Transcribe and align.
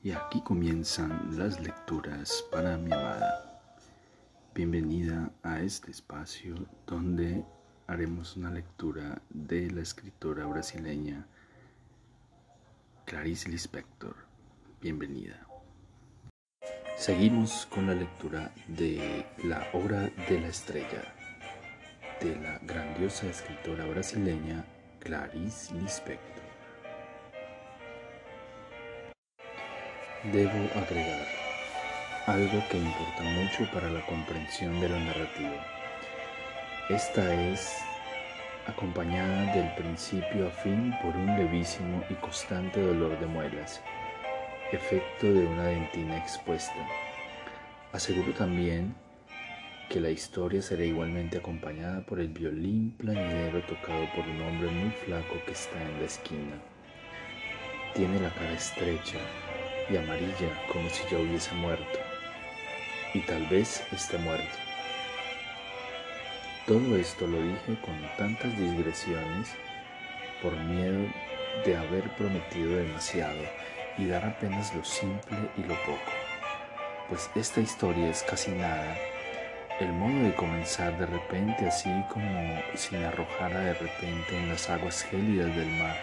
Y 0.00 0.12
aquí 0.12 0.40
comienzan 0.42 1.36
las 1.36 1.60
lecturas 1.60 2.44
para 2.52 2.76
mi 2.76 2.92
amada. 2.92 3.60
Bienvenida 4.54 5.32
a 5.42 5.60
este 5.60 5.90
espacio 5.90 6.54
donde 6.86 7.44
haremos 7.88 8.36
una 8.36 8.50
lectura 8.50 9.20
de 9.28 9.68
la 9.72 9.80
escritora 9.80 10.46
brasileña 10.46 11.26
Clarice 13.06 13.48
Lispector. 13.48 14.14
Bienvenida. 14.80 15.44
Seguimos 16.96 17.66
con 17.66 17.88
la 17.88 17.94
lectura 17.94 18.52
de 18.68 19.26
La 19.42 19.66
Hora 19.72 20.12
de 20.28 20.40
la 20.40 20.48
Estrella 20.48 21.12
de 22.20 22.36
la 22.36 22.58
grandiosa 22.62 23.26
escritora 23.26 23.84
brasileña 23.86 24.64
Clarice 25.00 25.74
Lispector. 25.74 26.37
Debo 30.32 30.68
agregar 30.74 31.26
algo 32.26 32.62
que 32.68 32.76
importa 32.76 33.22
mucho 33.22 33.70
para 33.72 33.88
la 33.88 34.04
comprensión 34.04 34.78
de 34.78 34.90
la 34.90 34.98
narrativa. 34.98 35.64
Esta 36.90 37.34
es 37.50 37.78
acompañada 38.66 39.54
del 39.54 39.74
principio 39.74 40.48
a 40.48 40.50
fin 40.50 40.94
por 41.02 41.16
un 41.16 41.28
levísimo 41.28 42.04
y 42.10 42.14
constante 42.14 42.78
dolor 42.78 43.18
de 43.18 43.26
muelas, 43.26 43.80
efecto 44.70 45.32
de 45.32 45.46
una 45.46 45.64
dentina 45.64 46.18
expuesta. 46.18 46.86
Aseguro 47.92 48.32
también 48.32 48.94
que 49.88 49.98
la 49.98 50.10
historia 50.10 50.60
será 50.60 50.84
igualmente 50.84 51.38
acompañada 51.38 52.04
por 52.04 52.20
el 52.20 52.28
violín 52.28 52.90
plañidero 52.98 53.62
tocado 53.62 54.04
por 54.14 54.28
un 54.28 54.42
hombre 54.42 54.68
muy 54.68 54.90
flaco 54.90 55.36
que 55.46 55.52
está 55.52 55.82
en 55.82 55.98
la 56.00 56.04
esquina. 56.04 56.56
Tiene 57.94 58.20
la 58.20 58.28
cara 58.28 58.52
estrecha 58.52 59.16
y 59.90 59.96
amarilla 59.96 60.48
como 60.72 60.88
si 60.88 61.02
ya 61.10 61.18
hubiese 61.18 61.54
muerto, 61.54 61.98
y 63.14 63.20
tal 63.20 63.46
vez 63.46 63.82
esté 63.92 64.18
muerto. 64.18 64.56
Todo 66.66 66.96
esto 66.96 67.26
lo 67.26 67.40
dije 67.40 67.80
con 67.80 67.96
tantas 68.18 68.56
digresiones 68.58 69.48
por 70.42 70.54
miedo 70.56 71.06
de 71.64 71.76
haber 71.76 72.04
prometido 72.16 72.76
demasiado 72.76 73.40
y 73.96 74.06
dar 74.06 74.24
apenas 74.24 74.74
lo 74.74 74.84
simple 74.84 75.38
y 75.56 75.62
lo 75.62 75.74
poco, 75.84 76.12
pues 77.08 77.30
esta 77.34 77.60
historia 77.60 78.10
es 78.10 78.22
casi 78.22 78.50
nada 78.52 78.96
el 79.80 79.92
modo 79.92 80.24
de 80.24 80.34
comenzar 80.34 80.98
de 80.98 81.06
repente, 81.06 81.66
así 81.66 81.88
como 82.12 82.60
si 82.74 82.96
me 82.96 83.04
de 83.04 83.74
repente 83.74 84.36
en 84.36 84.48
las 84.48 84.68
aguas 84.68 85.04
gélidas 85.04 85.54
del 85.54 85.70
mar, 85.70 85.96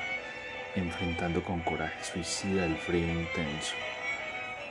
enfrentando 0.75 1.43
con 1.43 1.61
coraje 1.61 2.03
suicida 2.03 2.65
el 2.65 2.75
frío 2.75 3.07
intenso. 3.07 3.73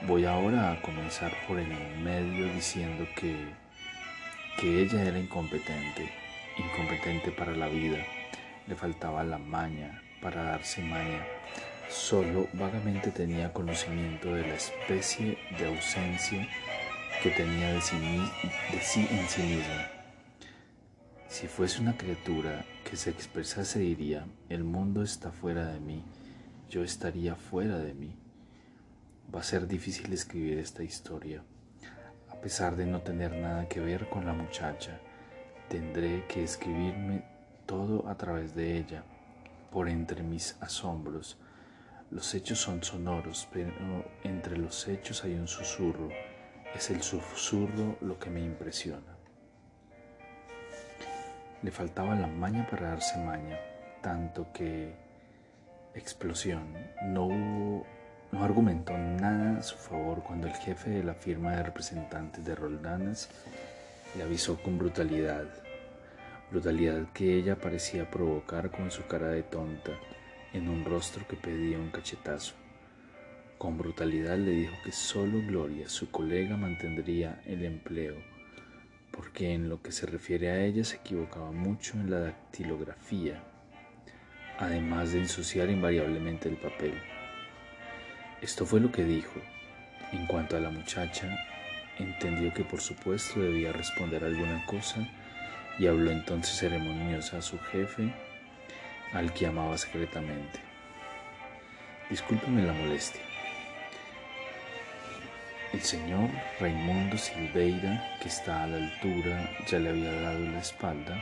Voy 0.02 0.26
ahora 0.26 0.72
a 0.72 0.82
comenzar 0.82 1.32
por 1.48 1.58
el 1.58 1.68
medio 2.02 2.52
diciendo 2.52 3.06
que, 3.16 3.34
que 4.58 4.82
ella 4.82 5.02
era 5.02 5.18
incompetente, 5.18 6.12
incompetente 6.58 7.30
para 7.32 7.52
la 7.52 7.68
vida, 7.68 7.98
le 8.66 8.74
faltaba 8.74 9.24
la 9.24 9.38
maña 9.38 10.02
para 10.20 10.42
darse 10.42 10.82
maña, 10.82 11.24
solo 11.88 12.48
vagamente 12.52 13.10
tenía 13.10 13.52
conocimiento 13.52 14.34
de 14.34 14.42
la 14.46 14.54
especie 14.54 15.38
de 15.58 15.66
ausencia 15.66 16.48
que 17.22 17.30
tenía 17.30 17.72
de 17.72 17.80
sí, 17.80 17.96
de 18.72 18.80
sí 18.80 19.08
en 19.10 19.28
sí 19.28 19.42
misma. 19.42 19.90
Si 21.28 21.46
fuese 21.48 21.80
una 21.80 21.96
criatura 21.96 22.64
que 22.84 22.96
se 22.96 23.10
expresase 23.10 23.80
diría, 23.80 24.26
el 24.48 24.62
mundo 24.62 25.02
está 25.02 25.32
fuera 25.32 25.66
de 25.66 25.80
mí, 25.80 26.04
yo 26.68 26.84
estaría 26.84 27.34
fuera 27.34 27.78
de 27.78 27.94
mí. 27.94 28.16
Va 29.34 29.40
a 29.40 29.44
ser 29.44 29.66
difícil 29.66 30.12
escribir 30.12 30.58
esta 30.58 30.84
historia. 30.84 31.42
A 32.28 32.36
pesar 32.40 32.76
de 32.76 32.86
no 32.86 33.00
tener 33.00 33.32
nada 33.32 33.68
que 33.68 33.80
ver 33.80 34.08
con 34.08 34.26
la 34.26 34.32
muchacha, 34.32 35.00
tendré 35.68 36.26
que 36.28 36.44
escribirme 36.44 37.24
todo 37.66 38.06
a 38.08 38.16
través 38.16 38.54
de 38.54 38.78
ella, 38.78 39.02
por 39.72 39.88
entre 39.88 40.22
mis 40.22 40.56
asombros. 40.60 41.38
Los 42.10 42.34
hechos 42.34 42.60
son 42.60 42.84
sonoros, 42.84 43.48
pero 43.52 43.72
entre 44.22 44.58
los 44.58 44.86
hechos 44.86 45.24
hay 45.24 45.34
un 45.34 45.48
susurro 45.48 46.10
es 46.74 46.90
el 46.90 47.02
susurro 47.02 47.96
lo 48.00 48.18
que 48.18 48.30
me 48.30 48.44
impresiona. 48.44 49.13
Le 51.64 51.70
faltaba 51.70 52.14
la 52.14 52.26
maña 52.26 52.66
para 52.70 52.90
darse 52.90 53.16
maña, 53.16 53.58
tanto 54.02 54.52
que 54.52 54.92
explosión. 55.94 56.62
No 57.06 57.24
hubo, 57.24 57.86
no 58.32 58.44
argumentó 58.44 58.92
nada 58.98 59.60
a 59.60 59.62
su 59.62 59.78
favor 59.78 60.22
cuando 60.22 60.46
el 60.46 60.52
jefe 60.52 60.90
de 60.90 61.02
la 61.02 61.14
firma 61.14 61.52
de 61.52 61.62
representantes 61.62 62.44
de 62.44 62.54
Roldanas 62.54 63.30
le 64.14 64.24
avisó 64.24 64.62
con 64.62 64.76
brutalidad, 64.76 65.46
brutalidad 66.50 67.10
que 67.14 67.34
ella 67.34 67.56
parecía 67.56 68.10
provocar 68.10 68.70
con 68.70 68.90
su 68.90 69.06
cara 69.06 69.28
de 69.28 69.44
tonta 69.44 69.92
en 70.52 70.68
un 70.68 70.84
rostro 70.84 71.26
que 71.26 71.36
pedía 71.36 71.78
un 71.78 71.90
cachetazo. 71.90 72.56
Con 73.56 73.78
brutalidad 73.78 74.36
le 74.36 74.50
dijo 74.50 74.74
que 74.84 74.92
solo 74.92 75.40
Gloria, 75.46 75.88
su 75.88 76.10
colega, 76.10 76.58
mantendría 76.58 77.40
el 77.46 77.64
empleo, 77.64 78.33
porque 79.14 79.52
en 79.52 79.68
lo 79.68 79.80
que 79.80 79.92
se 79.92 80.06
refiere 80.06 80.50
a 80.50 80.64
ella 80.64 80.84
se 80.84 80.96
equivocaba 80.96 81.52
mucho 81.52 81.94
en 81.94 82.10
la 82.10 82.18
dactilografía, 82.18 83.42
además 84.58 85.12
de 85.12 85.20
ensuciar 85.20 85.70
invariablemente 85.70 86.48
el 86.48 86.56
papel. 86.56 86.94
Esto 88.42 88.66
fue 88.66 88.80
lo 88.80 88.90
que 88.90 89.04
dijo. 89.04 89.40
En 90.12 90.26
cuanto 90.26 90.56
a 90.56 90.60
la 90.60 90.70
muchacha, 90.70 91.28
entendió 91.98 92.52
que 92.52 92.64
por 92.64 92.80
supuesto 92.80 93.40
debía 93.40 93.72
responder 93.72 94.24
alguna 94.24 94.64
cosa 94.66 95.08
y 95.78 95.86
habló 95.86 96.10
entonces 96.10 96.56
ceremoniosa 96.56 97.38
a 97.38 97.42
su 97.42 97.58
jefe, 97.58 98.12
al 99.12 99.32
que 99.32 99.46
amaba 99.46 99.78
secretamente. 99.78 100.60
Discúlpeme 102.10 102.62
la 102.62 102.72
molestia. 102.72 103.33
El 105.74 105.80
señor 105.80 106.30
Raimundo 106.60 107.18
Silveira, 107.18 108.16
que 108.22 108.28
está 108.28 108.62
a 108.62 108.66
la 108.68 108.76
altura, 108.76 109.50
ya 109.66 109.80
le 109.80 109.88
había 109.88 110.12
dado 110.12 110.38
la 110.38 110.60
espalda, 110.60 111.20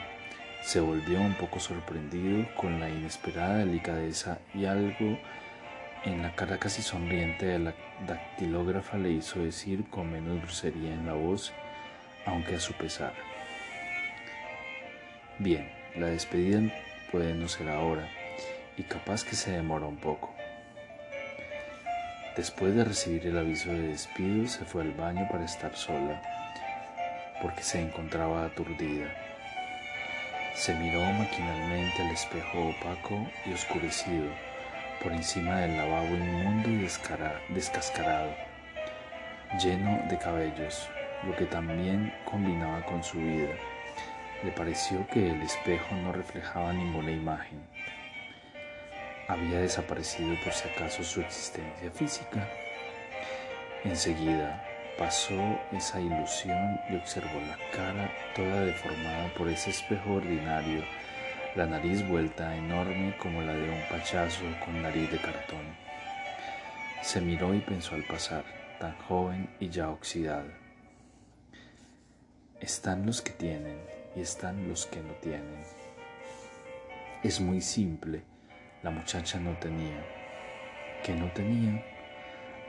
se 0.63 0.79
volvió 0.79 1.23
un 1.23 1.33
poco 1.33 1.59
sorprendido 1.59 2.47
con 2.55 2.79
la 2.79 2.91
inesperada 2.91 3.65
delicadeza 3.65 4.41
y 4.53 4.67
algo 4.67 5.19
en 6.05 6.21
la 6.21 6.35
cara 6.35 6.59
casi 6.59 6.83
sonriente 6.83 7.47
de 7.47 7.61
la 7.61 7.75
dactilógrafa 8.07 8.99
le 8.99 9.13
hizo 9.13 9.41
decir 9.41 9.89
con 9.89 10.13
menos 10.13 10.43
grosería 10.43 10.93
en 10.93 11.07
la 11.07 11.15
voz, 11.15 11.51
aunque 12.27 12.57
a 12.57 12.61
su 12.61 12.75
pesar. 12.75 13.15
Bien, 15.39 15.67
la 15.97 16.09
despedida 16.09 16.61
puede 17.11 17.33
no 17.33 17.49
ser 17.49 17.71
ahora 17.71 18.07
y 18.77 18.83
capaz 18.83 19.25
que 19.25 19.35
se 19.35 19.53
demora 19.53 19.87
un 19.87 19.97
poco. 19.97 20.32
Después 22.37 22.75
de 22.75 22.83
recibir 22.83 23.27
el 23.27 23.37
aviso 23.37 23.69
de 23.69 23.89
despido, 23.89 24.47
se 24.47 24.65
fue 24.65 24.81
al 24.81 24.93
baño 24.93 25.29
para 25.31 25.45
estar 25.45 25.77
sola, 25.77 26.23
porque 27.43 27.63
se 27.63 27.79
encontraba 27.79 28.47
aturdida. 28.47 29.07
Se 30.55 30.75
miró 30.75 31.01
maquinalmente 31.13 32.01
al 32.01 32.11
espejo 32.11 32.71
opaco 32.71 33.29
y 33.45 33.53
oscurecido 33.53 34.31
por 35.03 35.13
encima 35.13 35.61
del 35.61 35.77
lavabo 35.77 36.09
inmundo 36.09 36.71
y 36.71 36.79
descascarado, 37.53 38.35
lleno 39.63 40.01
de 40.09 40.17
cabellos, 40.17 40.89
lo 41.25 41.37
que 41.37 41.45
también 41.45 42.15
combinaba 42.25 42.83
con 42.87 43.05
su 43.05 43.19
vida. 43.19 43.53
Le 44.43 44.53
pareció 44.53 45.07
que 45.09 45.29
el 45.33 45.43
espejo 45.43 45.95
no 45.97 46.13
reflejaba 46.13 46.73
ninguna 46.73 47.11
imagen 47.11 47.61
había 49.29 49.61
desaparecido 49.61 50.35
por 50.43 50.53
si 50.53 50.69
acaso 50.69 51.03
su 51.05 51.21
existencia 51.21 51.91
física. 51.91 52.49
Enseguida 53.85 54.65
pasó 54.99 55.59
esa 55.73 56.01
ilusión 56.01 56.81
y 56.91 56.97
observó 56.97 57.41
la 57.41 57.59
cara 57.75 58.11
toda 58.35 58.65
deformada 58.65 59.33
por 59.35 59.49
ese 59.49 59.71
espejo 59.71 60.15
ordinario, 60.15 60.85
la 61.57 61.67
nariz 61.67 62.07
vuelta 62.09 62.57
enorme 62.57 63.17
como 63.19 63.43
la 63.43 63.55
de 63.55 63.69
un 63.69 63.83
pachazo 63.91 64.45
con 64.65 64.83
nariz 64.83 65.11
de 65.11 65.19
cartón. 65.19 65.77
Se 67.03 67.21
miró 67.21 67.55
y 67.55 67.61
pensó 67.61 67.95
al 67.95 68.05
pasar, 68.05 68.45
tan 68.79 68.97
joven 69.09 69.51
y 69.59 69.69
ya 69.69 69.91
oxidada. 69.91 70.59
Están 72.61 73.05
los 73.05 73.21
que 73.23 73.33
tienen 73.33 73.79
y 74.15 74.21
están 74.21 74.69
los 74.69 74.87
que 74.87 75.01
no 75.01 75.15
tienen. 75.15 75.65
Es 77.25 77.41
muy 77.41 77.61
simple 77.61 78.32
la 78.83 78.91
muchacha 78.91 79.39
no 79.39 79.57
tenía. 79.59 80.05
que 81.05 81.15
no 81.15 81.31
tenía? 81.33 81.85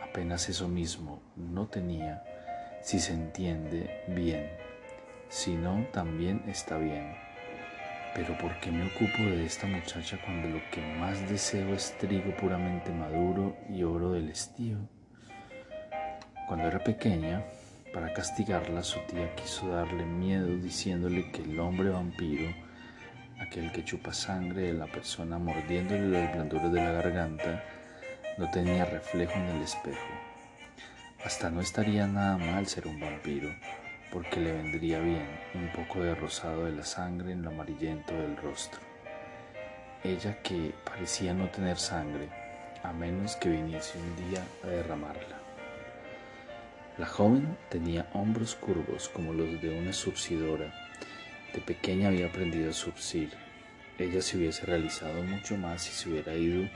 Apenas 0.01 0.49
eso 0.49 0.67
mismo, 0.67 1.21
no 1.35 1.67
tenía. 1.67 2.23
Si 2.81 2.99
se 2.99 3.13
entiende, 3.13 4.03
bien. 4.07 4.49
Si 5.29 5.55
no, 5.55 5.85
también 5.91 6.43
está 6.47 6.77
bien. 6.77 7.15
Pero 8.15 8.37
¿por 8.37 8.59
qué 8.59 8.71
me 8.71 8.85
ocupo 8.85 9.23
de 9.23 9.45
esta 9.45 9.65
muchacha 9.65 10.19
cuando 10.23 10.49
lo 10.49 10.61
que 10.71 10.81
más 10.99 11.27
deseo 11.27 11.73
es 11.73 11.97
trigo 11.97 12.35
puramente 12.37 12.91
maduro 12.91 13.55
y 13.69 13.83
oro 13.83 14.11
del 14.11 14.29
estío? 14.29 14.77
Cuando 16.47 16.67
era 16.67 16.83
pequeña, 16.83 17.43
para 17.91 18.13
castigarla, 18.13 18.83
su 18.83 18.99
tía 19.07 19.33
quiso 19.35 19.69
darle 19.69 20.05
miedo 20.05 20.47
diciéndole 20.57 21.31
que 21.31 21.41
el 21.41 21.59
hombre 21.59 21.89
vampiro, 21.89 22.51
aquel 23.39 23.71
que 23.71 23.83
chupa 23.83 24.13
sangre 24.13 24.61
de 24.63 24.73
la 24.73 24.87
persona 24.87 25.37
mordiéndole 25.37 26.07
los 26.07 26.33
blanduras 26.33 26.71
de 26.71 26.79
la 26.81 26.91
garganta, 26.91 27.63
no 28.37 28.49
tenía 28.51 28.85
reflejo 28.85 29.33
en 29.33 29.45
el 29.47 29.61
espejo. 29.61 30.07
Hasta 31.25 31.49
no 31.49 31.61
estaría 31.61 32.07
nada 32.07 32.37
mal 32.37 32.67
ser 32.67 32.87
un 32.87 32.99
vampiro, 32.99 33.49
porque 34.11 34.39
le 34.39 34.51
vendría 34.51 34.99
bien 34.99 35.27
un 35.53 35.69
poco 35.71 36.01
de 36.01 36.15
rosado 36.15 36.65
de 36.65 36.71
la 36.71 36.83
sangre 36.83 37.31
en 37.31 37.41
lo 37.41 37.49
amarillento 37.49 38.13
del 38.13 38.37
rostro. 38.37 38.79
Ella 40.03 40.41
que 40.41 40.73
parecía 40.83 41.33
no 41.33 41.49
tener 41.49 41.77
sangre, 41.77 42.29
a 42.83 42.91
menos 42.91 43.35
que 43.37 43.49
viniese 43.49 43.97
un 43.97 44.29
día 44.29 44.43
a 44.63 44.67
derramarla. 44.67 45.43
La 46.97 47.07
joven 47.07 47.57
tenía 47.69 48.07
hombros 48.13 48.53
curvos 48.55 49.09
como 49.09 49.33
los 49.33 49.59
de 49.61 49.79
una 49.79 49.93
surcidora. 49.93 50.71
De 51.53 51.61
pequeña 51.61 52.09
había 52.09 52.27
aprendido 52.27 52.69
a 52.69 52.73
surcir. 52.73 53.31
Ella 53.97 54.21
se 54.21 54.37
hubiese 54.37 54.65
realizado 54.65 55.21
mucho 55.23 55.55
más 55.57 55.83
si 55.83 55.91
se 55.93 56.09
hubiera 56.09 56.33
ido, 56.33 56.67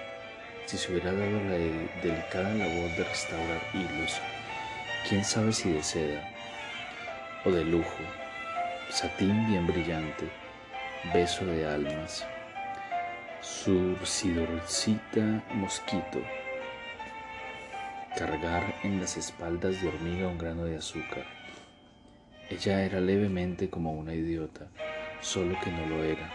si 0.65 0.77
se 0.77 0.91
hubiera 0.91 1.11
dado 1.11 1.43
la 1.43 1.57
delicada 2.03 2.53
labor 2.53 2.95
de 2.95 3.03
restaurar 3.03 3.61
hilos 3.73 4.21
quién 5.07 5.23
sabe 5.23 5.53
si 5.53 5.71
de 5.71 5.83
seda 5.83 6.21
o 7.45 7.51
de 7.51 7.63
lujo, 7.63 8.03
satín 8.89 9.47
bien 9.47 9.65
brillante, 9.65 10.29
beso 11.13 11.45
de 11.45 11.65
almas, 11.65 12.25
surcidorcita 13.39 15.21
mosquito, 15.53 16.21
cargar 18.17 18.75
en 18.83 18.99
las 18.99 19.15
espaldas 19.15 19.81
de 19.81 19.87
hormiga 19.87 20.27
un 20.27 20.37
grano 20.37 20.65
de 20.65 20.75
azúcar. 20.75 21.25
Ella 22.49 22.83
era 22.83 22.99
levemente 22.99 23.69
como 23.69 23.93
una 23.93 24.13
idiota, 24.13 24.67
solo 25.21 25.57
que 25.63 25.71
no 25.71 25.85
lo 25.87 26.03
era. 26.03 26.31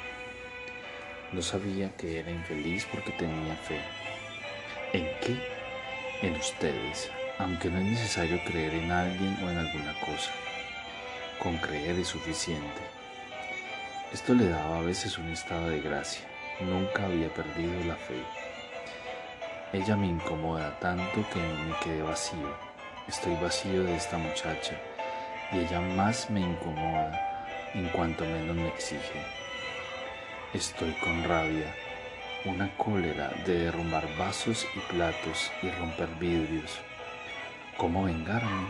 No 1.33 1.43
sabía 1.43 1.97
que 1.97 2.21
era 2.21 2.31
infeliz 2.31 2.87
porque 2.93 3.13
tenía 3.13 3.57
fe. 3.57 3.81
¿En 4.93 5.07
qué? 5.21 5.39
En 6.27 6.37
ustedes 6.37 7.11
aunque 7.39 7.71
no 7.71 7.79
es 7.79 7.85
necesario 7.85 8.41
creer 8.45 8.75
en 8.75 8.91
alguien 8.91 9.37
o 9.43 9.51
en 9.51 9.59
alguna 9.59 9.99
cosa. 10.01 10.31
Con 11.39 11.57
creer 11.59 11.99
es 11.99 12.09
suficiente. 12.09 12.83
Esto 14.13 14.35
le 14.35 14.49
daba 14.49 14.79
a 14.79 14.83
veces 14.83 15.19
un 15.19 15.29
estado 15.29 15.69
de 15.69 15.81
gracia. 15.81 16.25
Nunca 16.61 17.07
había 17.07 17.33
perdido 17.33 17.85
la 17.85 17.97
fe. 17.97 18.23
Ella 19.73 19.97
me 19.97 20.07
incomoda 20.07 20.79
tanto 20.79 21.25
que 21.33 21.41
me 21.41 21.75
quedé 21.83 22.03
vacío. 22.03 22.55
Estoy 23.09 23.35
vacío 23.37 23.83
de 23.83 23.97
esta 23.97 24.19
muchacha 24.19 24.79
y 25.53 25.59
ella 25.59 25.81
más 25.81 26.31
me 26.31 26.41
incomoda 26.41 27.71
en 27.75 27.89
cuanto 27.89 28.25
menos 28.25 28.57
me 28.57 28.69
exige. 28.69 29.21
Estoy 30.55 30.93
con 31.03 31.25
rabia, 31.25 31.75
una 32.45 32.77
cólera 32.77 33.31
de 33.47 33.65
derrumbar 33.65 34.07
vasos 34.19 34.67
y 34.75 34.81
platos 34.93 35.51
y 35.63 35.71
romper 35.71 36.09
vidrios 36.21 36.81
cómo 37.77 38.05
vengarme, 38.05 38.69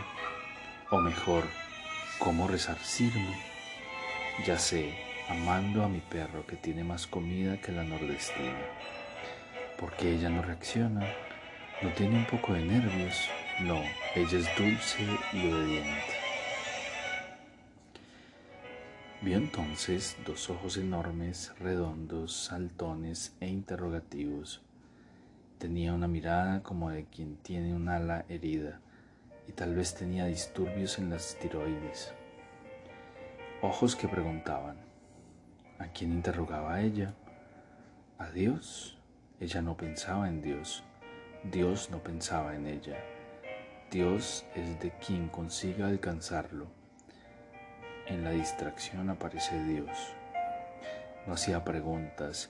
o 0.89 0.97
mejor, 0.97 1.43
cómo 2.19 2.47
resarcirme. 2.47 3.37
Ya 4.45 4.57
sé, 4.57 4.93
amando 5.29 5.83
a 5.83 5.87
mi 5.87 5.99
perro 5.99 6.45
que 6.47 6.55
tiene 6.55 6.83
más 6.83 7.05
comida 7.05 7.57
que 7.57 7.71
la 7.71 7.83
nordestina. 7.83 8.57
Porque 9.79 10.13
ella 10.13 10.29
no 10.29 10.41
reacciona, 10.41 11.05
no 11.81 11.89
tiene 11.89 12.17
un 12.17 12.25
poco 12.25 12.53
de 12.53 12.61
nervios, 12.61 13.29
no, 13.59 13.81
ella 14.15 14.39
es 14.39 14.55
dulce 14.57 15.03
y 15.33 15.51
obediente. 15.51 16.22
Vio 19.23 19.37
entonces 19.37 20.17
dos 20.25 20.49
ojos 20.49 20.75
enormes, 20.75 21.53
redondos, 21.57 22.33
saltones 22.35 23.33
e 23.39 23.47
interrogativos. 23.47 24.61
Tenía 25.59 25.93
una 25.93 26.09
mirada 26.09 26.61
como 26.61 26.89
de 26.89 27.05
quien 27.05 27.37
tiene 27.37 27.73
un 27.73 27.87
ala 27.87 28.25
herida 28.27 28.81
y 29.47 29.53
tal 29.53 29.75
vez 29.75 29.95
tenía 29.95 30.25
disturbios 30.25 30.99
en 30.99 31.09
las 31.09 31.37
tiroides. 31.39 32.13
Ojos 33.61 33.95
que 33.95 34.09
preguntaban. 34.09 34.75
¿A 35.79 35.87
quién 35.87 36.11
interrogaba 36.11 36.81
ella? 36.81 37.13
¿A 38.17 38.29
Dios? 38.29 38.97
Ella 39.39 39.61
no 39.61 39.77
pensaba 39.77 40.27
en 40.27 40.41
Dios. 40.41 40.83
Dios 41.49 41.89
no 41.91 42.03
pensaba 42.03 42.55
en 42.55 42.67
ella. 42.67 42.97
Dios 43.89 44.45
es 44.53 44.81
de 44.81 44.91
quien 44.97 45.29
consiga 45.29 45.87
alcanzarlo. 45.87 46.82
En 48.07 48.25
la 48.25 48.31
distracción 48.31 49.09
aparece 49.09 49.63
Dios. 49.63 50.13
No 51.25 51.35
hacía 51.35 51.63
preguntas, 51.63 52.49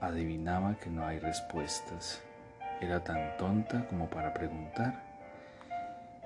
adivinaba 0.00 0.76
que 0.76 0.88
no 0.88 1.06
hay 1.06 1.18
respuestas. 1.18 2.22
Era 2.80 3.04
tan 3.04 3.36
tonta 3.36 3.86
como 3.88 4.08
para 4.08 4.32
preguntar 4.32 5.04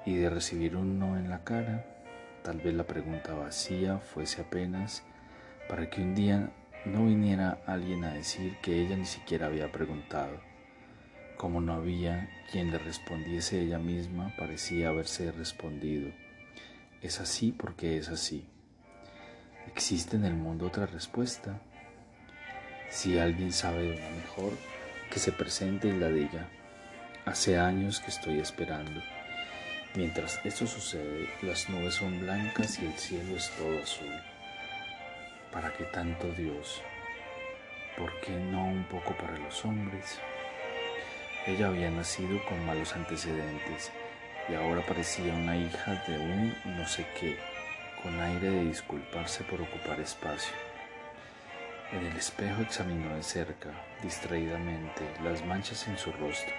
y 0.06 0.14
de 0.14 0.30
recibir 0.30 0.76
un 0.76 1.00
no 1.00 1.18
en 1.18 1.30
la 1.30 1.42
cara, 1.42 1.84
tal 2.44 2.58
vez 2.58 2.72
la 2.74 2.84
pregunta 2.84 3.34
vacía 3.34 3.98
fuese 3.98 4.42
apenas 4.42 5.02
para 5.68 5.90
que 5.90 6.00
un 6.00 6.14
día 6.14 6.50
no 6.84 7.06
viniera 7.06 7.60
alguien 7.66 8.04
a 8.04 8.14
decir 8.14 8.56
que 8.62 8.80
ella 8.80 8.96
ni 8.96 9.04
siquiera 9.04 9.46
había 9.46 9.72
preguntado. 9.72 10.40
Como 11.36 11.60
no 11.60 11.74
había 11.74 12.30
quien 12.52 12.70
le 12.70 12.78
respondiese 12.78 13.60
ella 13.60 13.78
misma, 13.78 14.32
parecía 14.38 14.88
haberse 14.90 15.32
respondido. 15.32 16.10
Es 17.02 17.20
así 17.20 17.50
porque 17.52 17.96
es 17.96 18.08
así. 18.08 18.46
¿Existe 19.72 20.16
en 20.16 20.24
el 20.24 20.34
mundo 20.34 20.66
otra 20.66 20.86
respuesta? 20.86 21.60
Si 22.90 23.18
alguien 23.18 23.52
sabe 23.52 23.82
de 23.82 23.96
una 23.96 24.10
mejor, 24.16 24.52
que 25.10 25.20
se 25.20 25.32
presente 25.32 25.88
y 25.88 25.92
la 25.92 26.08
diga. 26.08 26.48
Hace 27.24 27.56
años 27.56 28.00
que 28.00 28.10
estoy 28.10 28.40
esperando. 28.40 29.00
Mientras 29.94 30.40
esto 30.44 30.66
sucede, 30.66 31.28
las 31.42 31.68
nubes 31.68 31.94
son 31.94 32.20
blancas 32.20 32.78
y 32.80 32.86
el 32.86 32.94
cielo 32.94 33.36
es 33.36 33.50
todo 33.56 33.80
azul. 33.80 34.12
¿Para 35.52 35.72
qué 35.72 35.84
tanto 35.84 36.30
Dios? 36.32 36.82
¿Por 37.96 38.20
qué 38.20 38.32
no 38.32 38.64
un 38.66 38.84
poco 38.84 39.16
para 39.16 39.38
los 39.38 39.64
hombres? 39.64 40.18
Ella 41.46 41.68
había 41.68 41.90
nacido 41.90 42.44
con 42.44 42.66
malos 42.66 42.94
antecedentes 42.94 43.90
y 44.48 44.54
ahora 44.54 44.84
parecía 44.84 45.32
una 45.32 45.56
hija 45.56 46.04
de 46.06 46.18
un 46.18 46.54
no 46.64 46.86
sé 46.86 47.06
qué, 47.18 47.38
con 48.02 48.20
aire 48.20 48.50
de 48.50 48.64
disculparse 48.64 49.44
por 49.44 49.60
ocupar 49.60 50.00
espacio. 50.00 50.54
En 51.92 52.06
el 52.06 52.16
espejo 52.16 52.62
examinó 52.62 53.14
de 53.14 53.22
cerca, 53.22 53.70
distraídamente, 54.02 55.02
las 55.22 55.44
manchas 55.44 55.86
en 55.88 55.98
su 55.98 56.12
rostro 56.12 56.54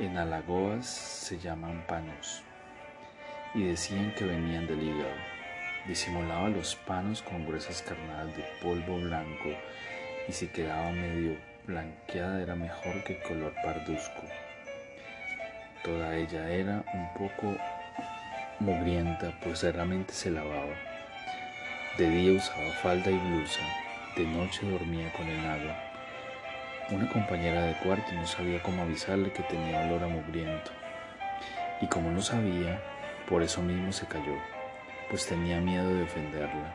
en 0.00 0.16
Alagoas 0.16 0.86
se 0.86 1.38
llaman 1.40 1.84
panos 1.88 2.42
y 3.52 3.64
decían 3.64 4.14
que 4.16 4.24
venían 4.24 4.68
del 4.68 4.80
hígado. 4.80 5.16
Disimulaba 5.88 6.48
los 6.48 6.76
panos 6.76 7.20
con 7.22 7.44
gruesas 7.44 7.82
carnadas 7.82 8.36
de 8.36 8.44
polvo 8.62 8.98
blanco 8.98 9.48
y 10.28 10.32
si 10.32 10.46
quedaba 10.48 10.92
medio 10.92 11.36
blanqueada 11.66 12.40
era 12.40 12.54
mejor 12.54 13.02
que 13.02 13.20
color 13.22 13.52
parduzco. 13.64 14.22
Toda 15.82 16.14
ella 16.14 16.48
era 16.48 16.84
un 16.94 17.12
poco 17.14 17.56
mugrienta, 18.60 19.32
pues 19.42 19.62
raramente 19.62 20.12
se 20.12 20.30
lavaba. 20.30 20.74
De 21.96 22.08
día 22.08 22.32
usaba 22.32 22.72
falda 22.82 23.10
y 23.10 23.18
blusa, 23.18 23.62
de 24.16 24.24
noche 24.24 24.68
dormía 24.70 25.12
con 25.12 25.26
el 25.26 25.46
agua 25.46 25.88
una 26.90 27.06
compañera 27.06 27.64
de 27.64 27.74
cuarto 27.74 28.14
no 28.14 28.26
sabía 28.26 28.62
cómo 28.62 28.82
avisarle 28.82 29.30
que 29.30 29.42
tenía 29.42 29.86
olor 29.86 30.04
a 30.04 30.08
mugriento. 30.08 30.70
Y 31.82 31.86
como 31.86 32.10
no 32.10 32.22
sabía, 32.22 32.80
por 33.28 33.42
eso 33.42 33.60
mismo 33.60 33.92
se 33.92 34.06
cayó, 34.06 34.36
pues 35.10 35.26
tenía 35.26 35.60
miedo 35.60 35.94
de 35.94 36.04
ofenderla. 36.04 36.74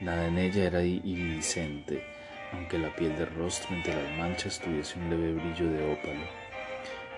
Nada 0.00 0.26
en 0.26 0.38
ella 0.38 0.64
era 0.64 0.82
iridiscente, 0.82 2.02
aunque 2.52 2.78
la 2.78 2.92
piel 2.96 3.16
del 3.16 3.32
rostro 3.36 3.76
entre 3.76 3.94
las 3.94 4.18
manchas 4.18 4.58
tuviese 4.58 4.98
un 4.98 5.08
leve 5.08 5.34
brillo 5.34 5.70
de 5.70 5.92
ópalo. 5.92 6.26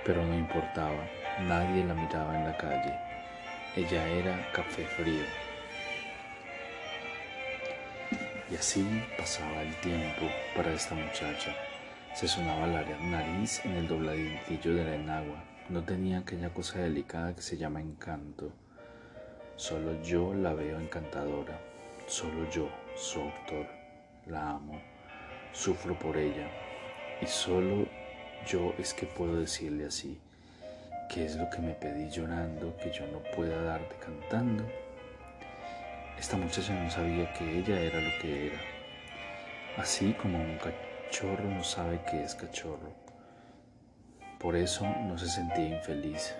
Pero 0.04 0.26
no 0.26 0.34
importaba, 0.34 1.08
nadie 1.40 1.84
la 1.84 1.94
miraba 1.94 2.36
en 2.36 2.44
la 2.44 2.56
calle. 2.56 2.94
Ella 3.76 4.06
era 4.08 4.52
café 4.52 4.84
frío. 4.84 5.24
Y 8.50 8.56
así 8.56 8.84
pasaba 9.16 9.62
el 9.62 9.74
tiempo 9.76 10.26
para 10.56 10.72
esta 10.72 10.94
muchacha. 10.94 11.54
Se 12.14 12.26
sonaba 12.26 12.66
la 12.66 12.82
nariz 12.82 13.64
en 13.64 13.76
el 13.76 13.86
dobladillo 13.86 14.74
de 14.74 14.84
la 14.84 14.94
enagua. 14.96 15.44
No 15.68 15.84
tenía 15.84 16.18
aquella 16.18 16.52
cosa 16.52 16.80
delicada 16.80 17.34
que 17.34 17.42
se 17.42 17.56
llama 17.56 17.80
encanto. 17.80 18.52
Solo 19.54 20.02
yo 20.02 20.34
la 20.34 20.52
veo 20.52 20.80
encantadora. 20.80 21.60
Solo 22.08 22.50
yo, 22.50 22.68
su 22.96 23.20
autor, 23.20 23.66
la 24.26 24.50
amo. 24.50 24.80
Sufro 25.52 25.96
por 25.96 26.16
ella. 26.16 26.48
Y 27.22 27.26
solo 27.26 27.86
yo 28.46 28.74
es 28.78 28.94
que 28.94 29.06
puedo 29.06 29.36
decirle 29.36 29.86
así. 29.86 30.18
¿Qué 31.12 31.24
es 31.24 31.34
lo 31.34 31.50
que 31.50 31.58
me 31.58 31.72
pedí 31.72 32.08
llorando 32.08 32.76
que 32.76 32.92
yo 32.92 33.04
no 33.08 33.18
pueda 33.34 33.60
darte 33.64 33.96
cantando? 33.96 34.64
Esta 36.16 36.36
muchacha 36.36 36.72
no 36.72 36.88
sabía 36.88 37.32
que 37.32 37.58
ella 37.58 37.80
era 37.80 38.00
lo 38.00 38.10
que 38.22 38.46
era, 38.46 38.60
así 39.76 40.12
como 40.12 40.38
un 40.38 40.56
cachorro 40.58 41.50
no 41.50 41.64
sabe 41.64 42.00
que 42.08 42.22
es 42.22 42.36
cachorro. 42.36 42.94
Por 44.38 44.54
eso 44.54 44.84
no 44.84 45.18
se 45.18 45.26
sentía 45.26 45.78
infeliz. 45.78 46.32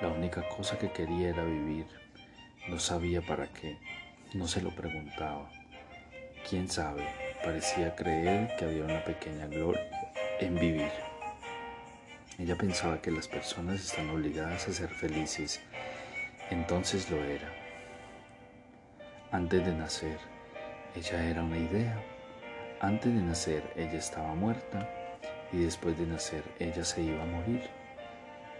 La 0.00 0.08
única 0.08 0.48
cosa 0.48 0.78
que 0.78 0.90
quería 0.90 1.28
era 1.28 1.44
vivir. 1.44 1.86
No 2.70 2.78
sabía 2.78 3.20
para 3.20 3.48
qué, 3.48 3.76
no 4.32 4.48
se 4.48 4.62
lo 4.62 4.74
preguntaba. 4.74 5.50
Quién 6.48 6.70
sabe, 6.70 7.06
parecía 7.44 7.94
creer 7.94 8.56
que 8.56 8.64
había 8.64 8.84
una 8.84 9.04
pequeña 9.04 9.46
gloria 9.46 9.82
en 10.40 10.54
vivir. 10.54 11.07
Ella 12.38 12.56
pensaba 12.56 13.02
que 13.02 13.10
las 13.10 13.26
personas 13.26 13.80
están 13.80 14.10
obligadas 14.10 14.68
a 14.68 14.72
ser 14.72 14.90
felices, 14.90 15.60
entonces 16.50 17.10
lo 17.10 17.16
era. 17.24 17.52
Antes 19.32 19.66
de 19.66 19.72
nacer, 19.74 20.18
ella 20.94 21.28
era 21.28 21.42
una 21.42 21.58
idea. 21.58 22.00
Antes 22.80 23.12
de 23.12 23.20
nacer, 23.20 23.64
ella 23.74 23.98
estaba 23.98 24.36
muerta 24.36 24.88
y 25.52 25.64
después 25.64 25.98
de 25.98 26.06
nacer, 26.06 26.44
ella 26.60 26.84
se 26.84 27.02
iba 27.02 27.20
a 27.24 27.26
morir. 27.26 27.62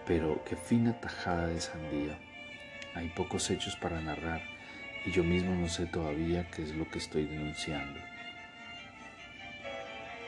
Pero 0.07 0.43
qué 0.45 0.57
fina 0.57 0.99
tajada 1.01 1.47
de 1.47 1.61
sandía. 1.61 2.19
Hay 2.97 3.11
pocos 3.11 3.49
hechos 3.49 3.77
para 3.77 4.01
narrar 4.01 4.43
y 5.07 5.13
yo 5.13 5.23
mismo 5.23 5.55
no 5.55 5.69
sé 5.69 5.87
todavía 5.87 6.51
qué 6.51 6.65
es 6.65 6.75
lo 6.75 6.91
que 6.91 6.99
estoy 6.99 7.27
denunciando. 7.27 8.01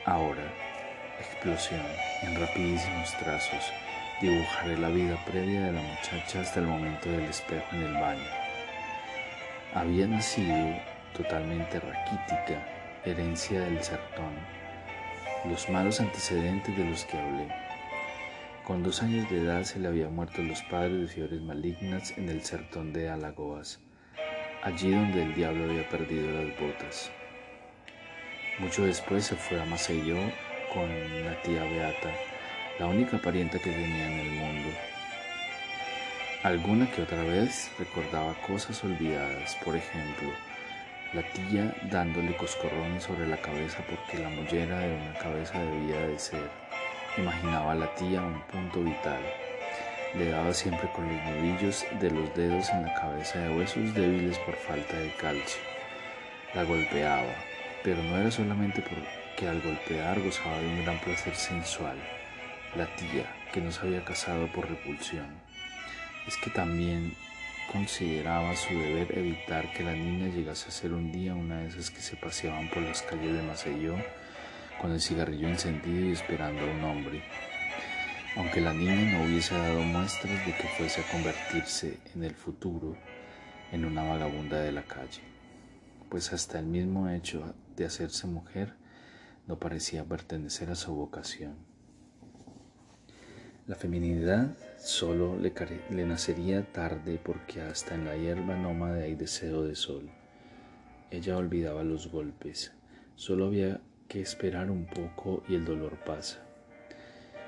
Ahora, 0.05 0.70
explosión, 1.21 1.85
en 2.23 2.39
rapidísimos 2.39 3.13
trazos, 3.17 3.71
dibujaré 4.21 4.77
la 4.77 4.89
vida 4.89 5.17
previa 5.25 5.65
de 5.65 5.71
la 5.71 5.81
muchacha 5.81 6.41
hasta 6.41 6.59
el 6.59 6.67
momento 6.67 7.09
del 7.09 7.25
espejo 7.25 7.65
en 7.71 7.83
el 7.83 7.93
baño. 7.93 8.29
Había 9.73 10.07
nacido 10.07 10.75
totalmente 11.15 11.79
raquítica, 11.79 12.67
herencia 13.05 13.61
del 13.61 13.81
sertón, 13.83 14.33
los 15.49 15.69
malos 15.69 15.99
antecedentes 15.99 16.75
de 16.77 16.85
los 16.85 17.05
que 17.05 17.17
hablé. 17.17 17.47
Con 18.65 18.83
dos 18.83 19.01
años 19.01 19.29
de 19.29 19.41
edad 19.41 19.63
se 19.63 19.79
le 19.79 19.87
habían 19.87 20.13
muerto 20.13 20.41
los 20.41 20.61
padres 20.63 21.01
de 21.01 21.07
fiebres 21.07 21.41
malignas 21.41 22.15
en 22.17 22.29
el 22.29 22.43
sertón 22.43 22.93
de 22.93 23.09
Alagoas, 23.09 23.79
allí 24.61 24.91
donde 24.91 25.23
el 25.23 25.33
diablo 25.33 25.65
había 25.65 25.89
perdido 25.89 26.31
las 26.31 26.59
botas. 26.59 27.11
Mucho 28.59 28.85
después 28.85 29.25
se 29.25 29.35
fue 29.35 29.59
a 29.59 29.65
Maceió 29.65 30.17
con 30.73 30.89
la 31.25 31.41
tía 31.41 31.63
Beata, 31.63 32.11
la 32.79 32.87
única 32.87 33.17
parienta 33.17 33.59
que 33.59 33.71
tenía 33.71 34.07
en 34.07 34.19
el 34.19 34.31
mundo. 34.31 34.69
Alguna 36.43 36.89
que 36.89 37.01
otra 37.01 37.21
vez 37.23 37.71
recordaba 37.77 38.33
cosas 38.47 38.83
olvidadas, 38.83 39.55
por 39.63 39.75
ejemplo, 39.75 40.29
la 41.13 41.23
tía 41.23 41.75
dándole 41.91 42.35
coscorrones 42.37 43.03
sobre 43.03 43.27
la 43.27 43.37
cabeza 43.37 43.83
porque 43.89 44.23
la 44.23 44.29
mollera 44.29 44.79
de 44.79 44.95
una 44.95 45.13
cabeza 45.19 45.59
debía 45.59 46.07
de 46.07 46.17
ser. 46.17 46.49
Imaginaba 47.17 47.73
a 47.73 47.75
la 47.75 47.93
tía 47.95 48.21
un 48.21 48.41
punto 48.43 48.81
vital. 48.81 49.21
Le 50.15 50.31
daba 50.31 50.53
siempre 50.53 50.89
con 50.93 51.05
los 51.05 51.23
nudillos 51.23 51.85
de 51.99 52.11
los 52.11 52.33
dedos 52.35 52.69
en 52.69 52.83
la 52.85 52.93
cabeza 52.93 53.39
de 53.39 53.57
huesos 53.57 53.93
débiles 53.93 54.37
por 54.39 54.55
falta 54.55 54.97
de 54.97 55.11
calcio. 55.15 55.61
La 56.53 56.63
golpeaba, 56.63 57.35
pero 57.83 58.01
no 58.03 58.17
era 58.17 58.31
solamente 58.31 58.81
por 58.81 59.20
que 59.41 59.47
al 59.47 59.59
golpear 59.59 60.21
gozaba 60.21 60.59
de 60.59 60.67
un 60.67 60.83
gran 60.83 60.99
placer 60.99 61.33
sensual, 61.35 61.97
la 62.75 62.85
tía, 62.95 63.25
que 63.51 63.59
no 63.59 63.71
se 63.71 63.81
había 63.81 64.05
casado 64.05 64.45
por 64.51 64.69
repulsión, 64.69 65.25
es 66.27 66.37
que 66.37 66.51
también 66.51 67.15
consideraba 67.71 68.55
su 68.55 68.71
deber 68.71 69.17
evitar 69.17 69.73
que 69.73 69.81
la 69.81 69.93
niña 69.93 70.27
llegase 70.27 70.67
a 70.67 70.71
ser 70.71 70.93
un 70.93 71.11
día 71.11 71.33
una 71.33 71.61
de 71.61 71.69
esas 71.69 71.89
que 71.89 72.01
se 72.01 72.17
paseaban 72.17 72.69
por 72.69 72.83
las 72.83 73.01
calles 73.01 73.33
de 73.33 73.41
Maceió 73.41 73.95
con 74.79 74.91
el 74.91 75.01
cigarrillo 75.01 75.47
encendido 75.47 76.09
y 76.09 76.11
esperando 76.11 76.61
a 76.61 76.65
un 76.65 76.83
hombre. 76.83 77.23
Aunque 78.37 78.61
la 78.61 78.75
niña 78.75 79.11
no 79.11 79.23
hubiese 79.23 79.57
dado 79.57 79.81
muestras 79.81 80.45
de 80.45 80.53
que 80.53 80.67
fuese 80.77 81.01
a 81.01 81.11
convertirse 81.11 81.97
en 82.13 82.23
el 82.23 82.35
futuro 82.35 82.95
en 83.71 83.85
una 83.85 84.03
vagabunda 84.03 84.59
de 84.59 84.71
la 84.71 84.83
calle, 84.83 85.23
pues 86.11 86.31
hasta 86.31 86.59
el 86.59 86.67
mismo 86.67 87.09
hecho 87.09 87.55
de 87.75 87.85
hacerse 87.85 88.27
mujer 88.27 88.79
no 89.51 89.59
parecía 89.59 90.05
pertenecer 90.05 90.69
a 90.69 90.75
su 90.75 90.95
vocación. 90.95 91.57
La 93.67 93.75
feminidad 93.75 94.55
solo 94.77 95.37
le, 95.37 95.53
le, 95.89 96.05
nacería 96.05 96.71
tarde 96.71 97.19
porque 97.21 97.59
hasta 97.59 97.95
en 97.95 98.05
la 98.05 98.15
hierba 98.15 98.55
nómade 98.55 99.03
hay 99.03 99.15
deseo 99.15 99.63
de 99.63 99.75
sol. 99.75 100.09
Ella 101.09 101.35
olvidaba 101.35 101.83
los 101.83 102.09
golpes, 102.09 102.71
solo 103.15 103.47
había 103.47 103.81
que 104.07 104.21
esperar 104.21 104.71
un 104.71 104.85
poco 104.85 105.43
y 105.49 105.55
el 105.55 105.65
dolor 105.65 105.97
pasa. 106.05 106.39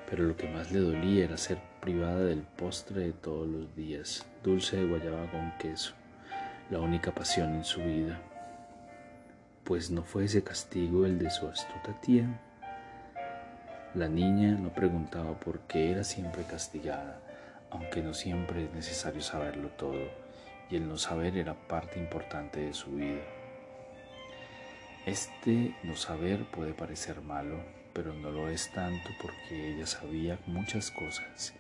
Pero 0.10 0.26
lo 0.26 0.36
que 0.36 0.50
más 0.50 0.74
le 0.74 0.80
dolía 0.80 1.24
era 1.24 1.38
ser 1.38 1.60
privada 1.80 2.26
del 2.26 2.42
postre 2.42 3.00
de 3.00 3.14
todos 3.14 3.48
los 3.48 3.74
días, 3.78 4.26
dulce 4.44 4.76
de 4.76 4.88
guayaba 4.88 5.32
con 5.32 5.54
queso, 5.58 5.94
la 6.70 6.82
única 6.82 7.16
pasión 7.16 7.56
en 7.56 7.64
su 7.64 7.80
vida 7.80 8.22
pues 9.64 9.92
no 9.92 10.04
fue 10.04 10.26
ese 10.26 10.44
castigo 10.44 11.06
el 11.06 11.18
de 11.20 11.30
su 11.30 11.48
astuta 11.48 11.94
tía. 12.02 12.28
La 13.94 14.10
niña 14.10 14.52
no 14.52 14.74
preguntaba 14.74 15.40
por 15.40 15.60
qué 15.62 15.92
era 15.92 16.04
siempre 16.04 16.44
castigada, 16.44 17.22
aunque 17.70 18.02
no 18.02 18.14
siempre 18.14 18.66
es 18.66 18.74
necesario 18.74 19.22
saberlo 19.22 19.70
todo, 19.70 20.10
y 20.70 20.76
el 20.76 20.88
no 20.88 20.98
saber 20.98 21.38
era 21.38 21.54
parte 21.68 22.00
importante 22.00 22.60
de 22.60 22.74
su 22.74 22.92
vida. 22.92 23.22
Este 25.06 25.76
no 25.84 25.96
saber 25.96 26.46
puede 26.52 26.74
parecer 26.74 27.22
malo, 27.22 27.64
pero 27.94 28.14
no 28.14 28.32
lo 28.32 28.50
es 28.50 28.72
tanto 28.74 29.10
porque 29.22 29.76
ella 29.76 29.86
sabía 29.86 30.40
muchas 30.46 30.92
cosas, 30.92 31.54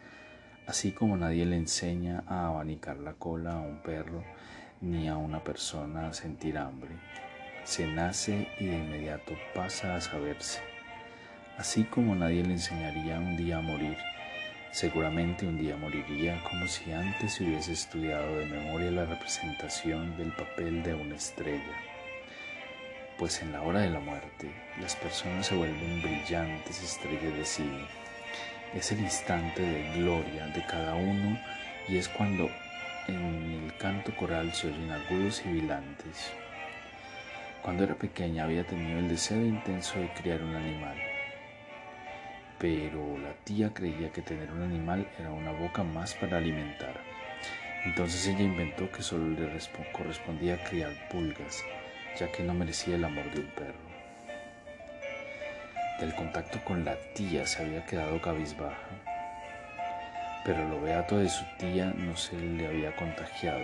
así 0.67 0.91
como 0.91 1.15
nadie 1.15 1.45
le 1.45 1.57
enseña 1.57 2.23
a 2.27 2.47
abanicar 2.47 2.97
la 2.97 3.13
cola 3.13 3.53
a 3.53 3.61
un 3.61 3.81
perro 3.81 4.23
ni 4.81 5.07
a 5.07 5.15
una 5.15 5.43
persona 5.43 6.07
a 6.09 6.13
sentir 6.13 6.57
hambre 6.57 6.91
se 7.63 7.87
nace 7.87 8.47
y 8.59 8.65
de 8.65 8.75
inmediato 8.75 9.37
pasa 9.53 9.95
a 9.95 10.01
saberse. 10.01 10.61
Así 11.57 11.83
como 11.83 12.15
nadie 12.15 12.43
le 12.43 12.53
enseñaría 12.53 13.19
un 13.19 13.37
día 13.37 13.57
a 13.57 13.61
morir, 13.61 13.97
seguramente 14.71 15.45
un 15.45 15.57
día 15.57 15.77
moriría 15.77 16.43
como 16.43 16.67
si 16.67 16.91
antes 16.91 17.39
hubiese 17.39 17.73
estudiado 17.73 18.37
de 18.37 18.45
memoria 18.47 18.91
la 18.91 19.05
representación 19.05 20.17
del 20.17 20.31
papel 20.33 20.83
de 20.83 20.93
una 20.93 21.15
estrella. 21.15 21.77
Pues 23.17 23.41
en 23.41 23.51
la 23.51 23.61
hora 23.61 23.81
de 23.81 23.91
la 23.91 23.99
muerte, 23.99 24.51
las 24.81 24.95
personas 24.95 25.47
se 25.47 25.55
vuelven 25.55 26.01
brillantes 26.01 26.83
estrellas 26.83 27.37
de 27.37 27.45
cine. 27.45 27.85
Es 28.73 28.91
el 28.91 28.99
instante 28.99 29.61
de 29.61 29.99
gloria 29.99 30.47
de 30.47 30.65
cada 30.65 30.95
uno 30.95 31.39
y 31.87 31.97
es 31.97 32.09
cuando 32.09 32.49
en 33.07 33.65
el 33.65 33.77
canto 33.77 34.15
coral 34.15 34.51
se 34.53 34.67
oyen 34.67 34.91
agudos 34.91 35.43
y 35.45 35.49
vilantes. 35.49 36.33
Cuando 37.63 37.85
era 37.85 37.95
pequeña 37.95 38.43
había 38.43 38.67
tenido 38.67 38.99
el 38.99 39.07
deseo 39.07 39.39
intenso 39.39 39.97
de 39.97 40.11
criar 40.11 40.43
un 40.43 40.53
animal, 40.53 40.97
pero 42.59 43.17
la 43.17 43.33
tía 43.45 43.73
creía 43.73 44.11
que 44.11 44.21
tener 44.21 44.51
un 44.51 44.63
animal 44.63 45.07
era 45.17 45.31
una 45.31 45.53
boca 45.53 45.81
más 45.81 46.13
para 46.15 46.39
alimentar. 46.39 46.99
Entonces 47.85 48.27
ella 48.27 48.41
inventó 48.41 48.91
que 48.91 49.01
solo 49.01 49.29
le 49.29 49.47
correspondía 49.93 50.61
criar 50.65 50.91
pulgas, 51.09 51.63
ya 52.19 52.29
que 52.33 52.43
no 52.43 52.53
merecía 52.53 52.95
el 52.95 53.05
amor 53.05 53.31
de 53.31 53.39
un 53.39 53.47
perro. 53.51 53.93
Del 56.01 56.13
contacto 56.15 56.59
con 56.65 56.83
la 56.83 56.97
tía 57.13 57.47
se 57.47 57.63
había 57.63 57.85
quedado 57.85 58.19
cabizbaja, 58.19 58.89
pero 60.43 60.67
lo 60.67 60.81
beato 60.81 61.17
de 61.17 61.29
su 61.29 61.45
tía 61.57 61.93
no 61.95 62.17
se 62.17 62.35
le 62.37 62.67
había 62.67 62.93
contagiado 62.97 63.63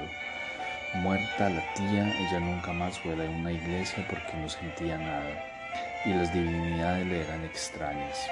Muerta 0.96 1.50
la 1.50 1.62
tía, 1.75 2.12
ella 2.19 2.39
nunca 2.39 2.74
más 2.74 2.98
fue 2.98 3.13
a 3.13 3.29
una 3.29 3.51
iglesia 3.51 4.03
porque 4.10 4.36
no 4.36 4.50
sentía 4.50 4.98
nada 4.98 5.46
y 6.03 6.10
las 6.10 6.34
divinidades 6.34 7.05
le 7.05 7.22
eran 7.22 7.46
extrañas. 7.46 8.27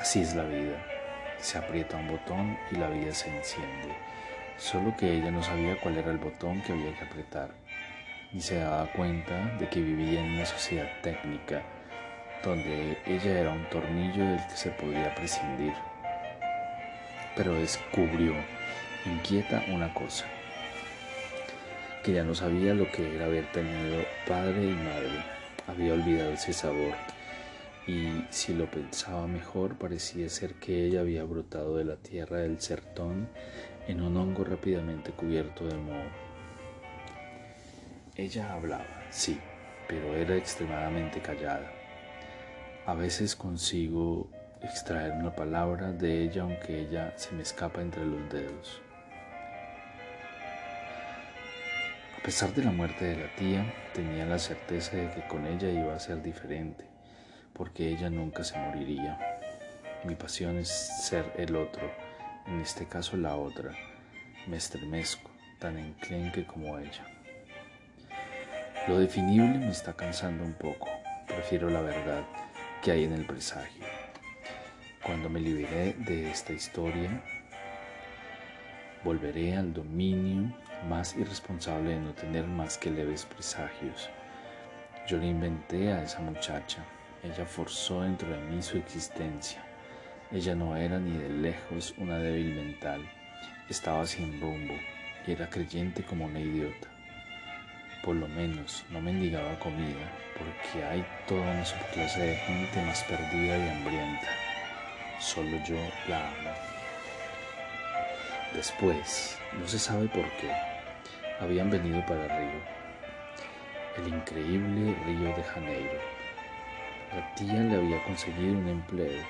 Así 0.00 0.22
es 0.22 0.34
la 0.34 0.44
vida. 0.44 0.82
Se 1.38 1.58
aprieta 1.58 1.98
un 1.98 2.08
botón 2.08 2.58
y 2.72 2.76
la 2.76 2.88
vida 2.88 3.12
se 3.12 3.28
enciende. 3.36 3.94
Solo 4.56 4.96
que 4.96 5.12
ella 5.12 5.30
no 5.30 5.42
sabía 5.42 5.78
cuál 5.78 5.98
era 5.98 6.10
el 6.10 6.16
botón 6.16 6.62
que 6.62 6.72
había 6.72 6.96
que 6.96 7.04
apretar, 7.04 7.50
ni 8.32 8.40
se 8.40 8.58
daba 8.58 8.90
cuenta 8.92 9.34
de 9.58 9.68
que 9.68 9.82
vivía 9.82 10.20
en 10.20 10.32
una 10.32 10.46
sociedad 10.46 10.88
técnica, 11.02 11.62
donde 12.42 12.96
ella 13.04 13.40
era 13.40 13.50
un 13.50 13.68
tornillo 13.68 14.24
del 14.24 14.46
que 14.46 14.56
se 14.56 14.70
podía 14.70 15.14
prescindir. 15.14 15.74
Pero 17.36 17.52
descubrió, 17.52 18.32
inquieta, 19.04 19.62
una 19.68 19.92
cosa 19.92 20.24
que 22.06 22.12
ya 22.12 22.22
no 22.22 22.36
sabía 22.36 22.72
lo 22.72 22.88
que 22.92 23.16
era 23.16 23.26
haber 23.26 23.50
tenido 23.50 24.04
padre 24.28 24.62
y 24.62 24.74
madre. 24.74 25.24
Había 25.66 25.94
olvidado 25.94 26.30
ese 26.30 26.52
sabor. 26.52 26.94
y 27.88 28.24
si 28.30 28.54
lo 28.54 28.70
pensaba 28.70 29.26
mejor 29.26 29.76
parecía 29.76 30.28
ser 30.28 30.54
que 30.54 30.86
ella 30.86 31.00
había 31.00 31.24
brotado 31.24 31.76
de 31.76 31.84
la 31.84 31.96
tierra 31.96 32.38
del 32.38 32.60
sertón 32.60 33.28
en 33.88 34.00
un 34.02 34.16
hongo 34.16 34.44
rápidamente 34.44 35.10
cubierto 35.10 35.66
de 35.66 35.74
moho. 35.76 36.10
Ella 38.14 38.52
hablaba, 38.52 39.02
sí, 39.10 39.38
pero 39.88 40.14
era 40.14 40.36
extremadamente 40.36 41.20
callada. 41.20 41.72
A 42.86 42.94
veces 42.94 43.34
consigo 43.34 44.30
extraer 44.62 45.12
una 45.12 45.34
palabra 45.34 45.92
de 45.92 46.22
ella 46.22 46.42
aunque 46.42 46.82
ella 46.82 47.14
se 47.16 47.34
me 47.34 47.42
escapa 47.42 47.80
entre 47.82 48.04
los 48.04 48.30
dedos. 48.30 48.85
Pesar 52.26 52.52
de 52.54 52.64
la 52.64 52.72
muerte 52.72 53.04
de 53.04 53.16
la 53.22 53.32
tía, 53.36 53.72
tenía 53.94 54.26
la 54.26 54.40
certeza 54.40 54.96
de 54.96 55.08
que 55.12 55.28
con 55.28 55.46
ella 55.46 55.70
iba 55.70 55.94
a 55.94 56.00
ser 56.00 56.24
diferente, 56.24 56.84
porque 57.52 57.88
ella 57.88 58.10
nunca 58.10 58.42
se 58.42 58.58
moriría. 58.58 59.16
Mi 60.02 60.16
pasión 60.16 60.58
es 60.58 60.68
ser 60.68 61.32
el 61.36 61.54
otro, 61.54 61.88
en 62.48 62.60
este 62.60 62.84
caso 62.86 63.16
la 63.16 63.36
otra. 63.36 63.70
Me 64.48 64.56
estremezco, 64.56 65.30
tan 65.60 65.78
enclenque 65.78 66.44
como 66.44 66.76
ella. 66.80 67.06
Lo 68.88 68.98
definible 68.98 69.58
me 69.58 69.70
está 69.70 69.92
cansando 69.92 70.42
un 70.42 70.54
poco. 70.54 70.88
Prefiero 71.28 71.70
la 71.70 71.80
verdad 71.80 72.24
que 72.82 72.90
hay 72.90 73.04
en 73.04 73.12
el 73.12 73.24
presagio. 73.24 73.84
Cuando 75.04 75.28
me 75.28 75.38
liberé 75.38 75.92
de 75.92 76.28
esta 76.28 76.52
historia, 76.52 77.22
volveré 79.04 79.56
al 79.56 79.72
dominio 79.72 80.65
más 80.88 81.16
irresponsable 81.16 81.90
de 81.90 82.00
no 82.00 82.12
tener 82.12 82.46
más 82.46 82.78
que 82.78 82.90
leves 82.90 83.24
presagios. 83.24 84.10
Yo 85.06 85.18
le 85.18 85.26
inventé 85.26 85.92
a 85.92 86.02
esa 86.02 86.20
muchacha. 86.20 86.84
Ella 87.22 87.46
forzó 87.46 88.02
dentro 88.02 88.28
de 88.28 88.38
mí 88.38 88.62
su 88.62 88.76
existencia. 88.76 89.64
Ella 90.32 90.54
no 90.54 90.76
era 90.76 90.98
ni 90.98 91.16
de 91.16 91.28
lejos 91.28 91.94
una 91.98 92.18
débil 92.18 92.54
mental. 92.54 93.00
Estaba 93.68 94.06
sin 94.06 94.40
rumbo 94.40 94.74
y 95.26 95.32
era 95.32 95.48
creyente 95.48 96.02
como 96.02 96.26
una 96.26 96.40
idiota. 96.40 96.88
Por 98.02 98.16
lo 98.16 98.28
menos 98.28 98.84
no 98.90 99.00
mendigaba 99.00 99.58
comida, 99.58 100.12
porque 100.36 100.84
hay 100.84 101.04
toda 101.26 101.42
una 101.42 101.64
subclase 101.64 102.20
de 102.20 102.36
gente 102.36 102.82
más 102.82 103.02
perdida 103.04 103.58
y 103.58 103.68
hambrienta. 103.68 104.28
Solo 105.18 105.56
yo 105.66 105.76
la 106.08 106.28
amo. 106.28 106.75
Después, 108.54 109.36
no 109.58 109.66
se 109.66 109.78
sabe 109.78 110.08
por 110.08 110.24
qué, 110.36 110.50
habían 111.40 111.68
venido 111.68 112.04
para 112.06 112.26
Río, 112.38 112.60
el 113.98 114.08
increíble 114.08 114.94
Río 115.04 115.36
de 115.36 115.42
Janeiro. 115.42 116.00
La 117.12 117.34
tía 117.34 117.54
le 117.54 117.76
había 117.76 118.02
conseguido 118.04 118.58
un 118.58 118.68
empleo, 118.68 119.22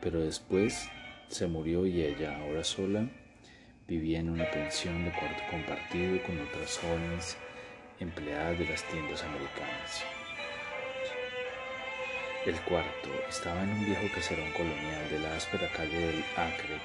pero 0.00 0.20
después 0.20 0.88
se 1.28 1.46
murió 1.46 1.86
y 1.86 2.02
ella, 2.02 2.38
ahora 2.38 2.62
sola, 2.62 3.08
vivía 3.88 4.20
en 4.20 4.30
una 4.30 4.48
pensión 4.50 5.04
de 5.04 5.12
cuarto 5.12 5.42
compartido 5.50 6.22
con 6.24 6.38
otras 6.40 6.78
jóvenes 6.78 7.36
empleadas 7.98 8.58
de 8.58 8.66
las 8.66 8.84
tiendas 8.84 9.24
americanas. 9.24 10.04
El 12.46 12.60
cuarto 12.60 13.10
estaba 13.28 13.62
en 13.62 13.70
un 13.70 13.84
viejo 13.84 14.06
caserón 14.14 14.50
colonial 14.52 15.10
de 15.10 15.18
la 15.18 15.34
áspera 15.34 15.68
calle 15.76 15.98
del 15.98 16.24
Acre, 16.36 16.78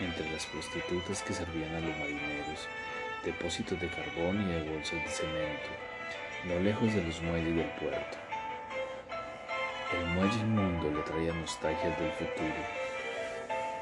entre 0.00 0.30
las 0.30 0.46
prostitutas 0.46 1.22
que 1.22 1.32
servían 1.32 1.74
a 1.74 1.80
los 1.80 1.96
marineros, 1.98 2.68
depósitos 3.24 3.80
de 3.80 3.88
carbón 3.88 4.42
y 4.42 4.52
de 4.52 4.70
bolsas 4.70 5.02
de 5.02 5.08
cemento, 5.08 5.70
no 6.44 6.60
lejos 6.60 6.92
de 6.94 7.02
los 7.02 7.20
muelles 7.22 7.54
del 7.54 7.70
puerto. 7.70 8.18
El 9.92 10.06
muelle 10.06 10.40
inmundo 10.40 10.90
le 10.90 11.02
traía 11.02 11.32
nostalgias 11.32 11.98
del 11.98 12.10
futuro. 12.12 12.62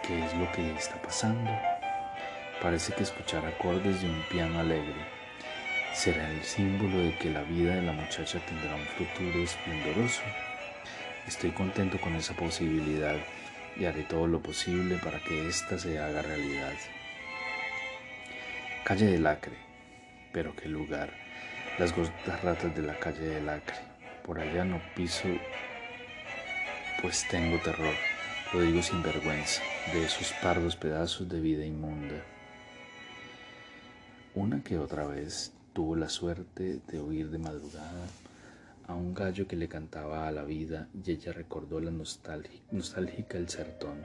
¿Qué 0.06 0.24
es 0.24 0.34
lo 0.34 0.50
que 0.52 0.72
está 0.72 1.00
pasando? 1.00 1.50
Parece 2.60 2.92
que 2.92 3.02
escuchar 3.02 3.44
acordes 3.46 4.02
de 4.02 4.08
un 4.08 4.22
piano 4.30 4.60
alegre 4.60 5.22
será 5.94 6.30
el 6.30 6.42
símbolo 6.42 6.98
de 6.98 7.14
que 7.18 7.30
la 7.30 7.42
vida 7.42 7.74
de 7.74 7.82
la 7.82 7.92
muchacha 7.92 8.40
tendrá 8.46 8.74
un 8.74 8.86
futuro 8.86 9.42
esplendoroso. 9.42 10.22
Estoy 11.26 11.50
contento 11.50 12.00
con 12.00 12.14
esa 12.16 12.34
posibilidad 12.34 13.16
y 13.76 13.84
haré 13.84 14.02
todo 14.02 14.26
lo 14.26 14.42
posible 14.42 14.98
para 14.98 15.20
que 15.20 15.48
ésta 15.48 15.78
se 15.78 15.98
haga 15.98 16.22
realidad. 16.22 16.74
Calle 18.84 19.06
del 19.06 19.26
Acre, 19.26 19.56
pero 20.32 20.54
qué 20.56 20.68
lugar, 20.68 21.10
las 21.78 21.94
gordas 21.94 22.42
ratas 22.42 22.74
de 22.74 22.82
la 22.82 22.98
calle 22.98 23.26
del 23.26 23.48
Acre. 23.48 23.76
Por 24.24 24.38
allá 24.38 24.64
no 24.64 24.80
piso, 24.94 25.28
pues 27.00 27.26
tengo 27.28 27.58
terror, 27.58 27.94
lo 28.52 28.60
digo 28.60 28.82
sin 28.82 29.02
vergüenza, 29.02 29.62
de 29.92 30.04
esos 30.04 30.32
pardos 30.42 30.76
pedazos 30.76 31.28
de 31.28 31.40
vida 31.40 31.64
inmunda. 31.64 32.22
Una 34.34 34.62
que 34.62 34.78
otra 34.78 35.06
vez 35.06 35.52
tuvo 35.72 35.96
la 35.96 36.08
suerte 36.08 36.80
de 36.86 36.98
oír 37.00 37.30
de 37.30 37.38
madrugada 37.38 38.06
a 38.92 38.94
un 38.94 39.14
gallo 39.14 39.48
que 39.48 39.56
le 39.56 39.68
cantaba 39.68 40.28
a 40.28 40.30
la 40.30 40.44
vida 40.44 40.88
y 40.92 41.12
ella 41.12 41.32
recordó 41.32 41.80
la 41.80 41.90
nostálgica 41.90 43.38
el 43.38 43.48
sertón. 43.48 44.02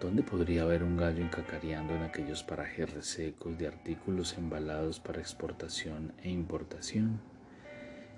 ¿Dónde 0.00 0.22
podría 0.22 0.62
haber 0.62 0.82
un 0.82 0.96
gallo 0.96 1.22
encacareando 1.22 1.94
en 1.94 2.02
aquellos 2.02 2.42
parajes 2.42 2.92
resecos 2.92 3.58
de 3.58 3.66
artículos 3.66 4.36
embalados 4.38 5.00
para 5.00 5.20
exportación 5.20 6.12
e 6.22 6.30
importación? 6.30 7.20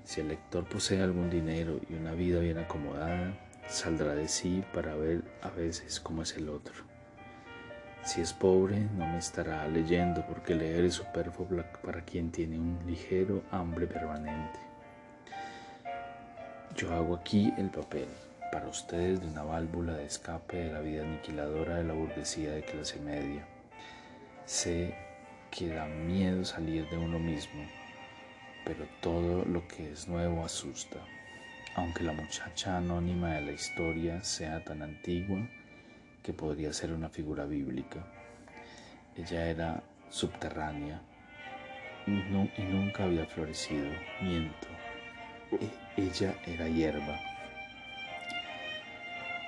Si 0.04 0.20
el 0.20 0.28
lector 0.28 0.68
posee 0.68 1.02
algún 1.02 1.30
dinero 1.30 1.80
y 1.90 1.94
una 1.94 2.12
vida 2.12 2.40
bien 2.40 2.58
acomodada, 2.58 3.38
saldrá 3.68 4.14
de 4.14 4.28
sí 4.28 4.64
para 4.72 4.94
ver 4.94 5.22
a 5.42 5.50
veces 5.50 6.00
cómo 6.00 6.22
es 6.22 6.36
el 6.36 6.48
otro. 6.48 6.74
Si 8.04 8.20
es 8.20 8.32
pobre, 8.32 8.80
no 8.96 9.06
me 9.06 9.18
estará 9.18 9.66
leyendo 9.68 10.24
porque 10.26 10.54
leer 10.54 10.84
es 10.84 10.94
superfluo 10.94 11.64
para 11.82 12.04
quien 12.04 12.30
tiene 12.30 12.58
un 12.58 12.78
ligero 12.86 13.42
hambre 13.50 13.86
permanente. 13.86 14.68
Yo 16.78 16.94
hago 16.94 17.16
aquí 17.16 17.52
el 17.58 17.70
papel 17.70 18.06
para 18.52 18.68
ustedes 18.68 19.20
de 19.20 19.26
una 19.26 19.42
válvula 19.42 19.94
de 19.94 20.06
escape 20.06 20.58
de 20.58 20.72
la 20.72 20.78
vida 20.78 21.02
aniquiladora 21.02 21.78
de 21.78 21.82
la 21.82 21.92
burguesía 21.92 22.52
de 22.52 22.62
clase 22.62 23.00
media. 23.00 23.44
Sé 24.44 24.94
que 25.50 25.70
da 25.70 25.86
miedo 25.86 26.44
salir 26.44 26.88
de 26.88 26.96
uno 26.96 27.18
mismo, 27.18 27.66
pero 28.64 28.86
todo 29.00 29.44
lo 29.44 29.66
que 29.66 29.90
es 29.90 30.06
nuevo 30.06 30.44
asusta. 30.44 30.98
Aunque 31.74 32.04
la 32.04 32.12
muchacha 32.12 32.76
anónima 32.76 33.34
de 33.34 33.40
la 33.40 33.52
historia 33.52 34.22
sea 34.22 34.62
tan 34.62 34.80
antigua, 34.80 35.48
que 36.22 36.32
podría 36.32 36.72
ser 36.72 36.92
una 36.92 37.08
figura 37.08 37.44
bíblica. 37.44 38.06
Ella 39.16 39.50
era 39.50 39.82
subterránea 40.10 41.02
y 42.06 42.62
nunca 42.62 43.02
había 43.02 43.26
florecido. 43.26 43.90
Miento. 44.22 44.77
E, 45.52 45.68
ella 45.96 46.34
era 46.46 46.68
hierba. 46.68 47.18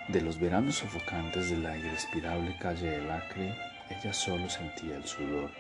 De 0.09 0.21
los 0.21 0.41
veranos 0.41 0.77
sofocantes 0.77 1.51
de 1.51 1.59
la 1.59 1.77
irrespirable 1.77 2.57
calle 2.59 2.91
del 2.91 3.11
Acre, 3.11 3.55
ella 3.91 4.13
solo 4.13 4.49
sentía 4.49 4.97
el 4.97 5.05
sudor, 5.05 5.51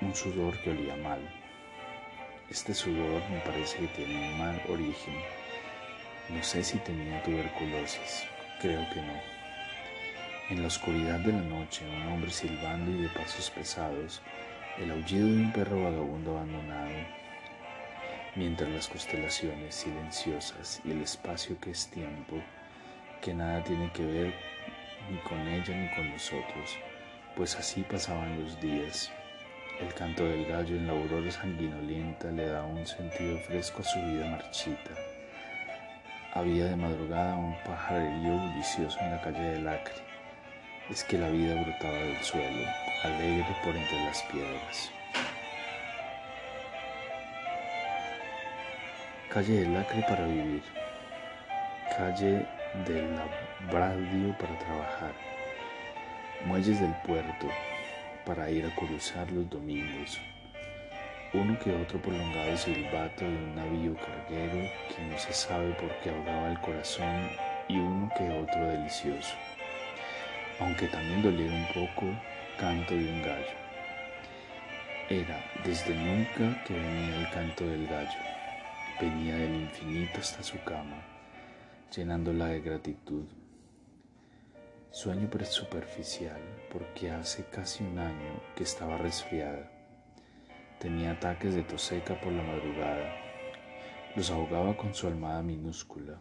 un 0.00 0.14
sudor 0.14 0.58
que 0.62 0.70
olía 0.70 0.96
mal. 0.96 1.20
Este 2.50 2.72
sudor 2.72 3.22
me 3.30 3.40
parece 3.40 3.78
que 3.78 3.86
tiene 3.88 4.32
un 4.32 4.38
mal 4.38 4.62
origen. 4.68 5.14
No 6.30 6.42
sé 6.42 6.64
si 6.64 6.78
tenía 6.78 7.22
tuberculosis, 7.22 8.24
creo 8.60 8.88
que 8.90 9.02
no. 9.02 9.20
En 10.50 10.62
la 10.62 10.68
oscuridad 10.68 11.20
de 11.20 11.32
la 11.32 11.42
noche, 11.42 11.84
un 11.86 12.12
hombre 12.12 12.30
silbando 12.30 12.90
y 12.90 13.02
de 13.02 13.08
pasos 13.10 13.50
pesados, 13.50 14.22
el 14.78 14.90
aullido 14.90 15.26
de 15.26 15.32
un 15.42 15.52
perro 15.52 15.84
vagabundo 15.84 16.36
abandonado, 16.38 17.17
mientras 18.38 18.70
las 18.70 18.88
constelaciones 18.88 19.74
silenciosas 19.74 20.80
y 20.84 20.92
el 20.92 21.02
espacio 21.02 21.58
que 21.60 21.72
es 21.72 21.88
tiempo, 21.88 22.36
que 23.20 23.34
nada 23.34 23.62
tiene 23.64 23.92
que 23.92 24.06
ver 24.06 24.34
ni 25.10 25.18
con 25.18 25.40
ella 25.46 25.76
ni 25.76 25.94
con 25.94 26.10
nosotros, 26.10 26.78
pues 27.36 27.56
así 27.56 27.82
pasaban 27.82 28.40
los 28.40 28.60
días. 28.60 29.10
El 29.80 29.92
canto 29.92 30.24
del 30.24 30.46
gallo 30.46 30.76
en 30.76 30.86
la 30.86 30.92
aurora 30.92 31.30
sanguinolienta 31.30 32.30
le 32.30 32.46
da 32.46 32.62
un 32.62 32.86
sentido 32.86 33.38
fresco 33.40 33.82
a 33.82 33.84
su 33.84 33.98
vida 33.98 34.30
marchita. 34.30 34.90
Había 36.32 36.66
de 36.66 36.76
madrugada 36.76 37.36
un 37.36 37.56
pajarerío 37.64 38.36
bullicioso 38.36 38.98
en 39.00 39.10
la 39.10 39.20
calle 39.20 39.42
del 39.42 39.68
Acre 39.68 40.08
es 40.90 41.04
que 41.04 41.18
la 41.18 41.28
vida 41.28 41.54
brotaba 41.62 41.98
del 41.98 42.22
suelo, 42.22 42.66
alegre 43.04 43.44
por 43.62 43.76
entre 43.76 44.04
las 44.04 44.22
piedras. 44.22 44.97
Calle 49.32 49.60
del 49.60 49.76
Acre 49.76 50.02
para 50.08 50.24
vivir, 50.24 50.62
calle 51.94 52.46
del 52.86 53.14
Labradio 53.14 54.34
para 54.38 54.58
trabajar, 54.58 55.12
muelles 56.46 56.80
del 56.80 56.94
puerto 57.06 57.46
para 58.24 58.50
ir 58.50 58.64
a 58.64 58.74
cruzar 58.74 59.30
los 59.30 59.50
domingos, 59.50 60.18
uno 61.34 61.58
que 61.58 61.74
otro 61.74 62.00
prolongado 62.00 62.56
silbato 62.56 63.26
de 63.26 63.30
un 63.30 63.54
navío 63.54 63.94
carguero 63.96 64.66
que 64.88 65.02
no 65.10 65.18
se 65.18 65.34
sabe 65.34 65.74
por 65.74 65.90
qué 66.00 66.08
ahogaba 66.08 66.50
el 66.50 66.60
corazón 66.60 67.28
y 67.68 67.76
uno 67.76 68.10
que 68.16 68.30
otro 68.30 68.66
delicioso, 68.66 69.34
aunque 70.58 70.86
también 70.86 71.20
doliera 71.20 71.54
un 71.54 71.66
poco 71.66 72.06
canto 72.58 72.94
de 72.94 73.04
un 73.04 73.22
gallo. 73.22 73.56
Era 75.10 75.44
desde 75.64 75.94
nunca 75.94 76.64
que 76.64 76.72
venía 76.72 77.16
el 77.18 77.30
canto 77.30 77.66
del 77.66 77.86
gallo, 77.86 78.37
venía 79.00 79.36
del 79.36 79.54
infinito 79.54 80.20
hasta 80.20 80.42
su 80.42 80.62
cama, 80.64 81.02
llenándola 81.94 82.46
de 82.46 82.60
gratitud. 82.60 83.24
Sueño 84.90 85.28
superficial 85.44 86.40
porque 86.72 87.10
hace 87.10 87.44
casi 87.44 87.84
un 87.84 87.98
año 87.98 88.40
que 88.56 88.64
estaba 88.64 88.96
resfriada 88.96 89.70
Tenía 90.78 91.10
ataques 91.10 91.56
de 91.56 91.64
tos 91.64 91.82
seca 91.82 92.20
por 92.20 92.32
la 92.32 92.44
madrugada. 92.44 93.12
Los 94.14 94.30
ahogaba 94.30 94.76
con 94.76 94.94
su 94.94 95.08
almada 95.08 95.42
minúscula. 95.42 96.20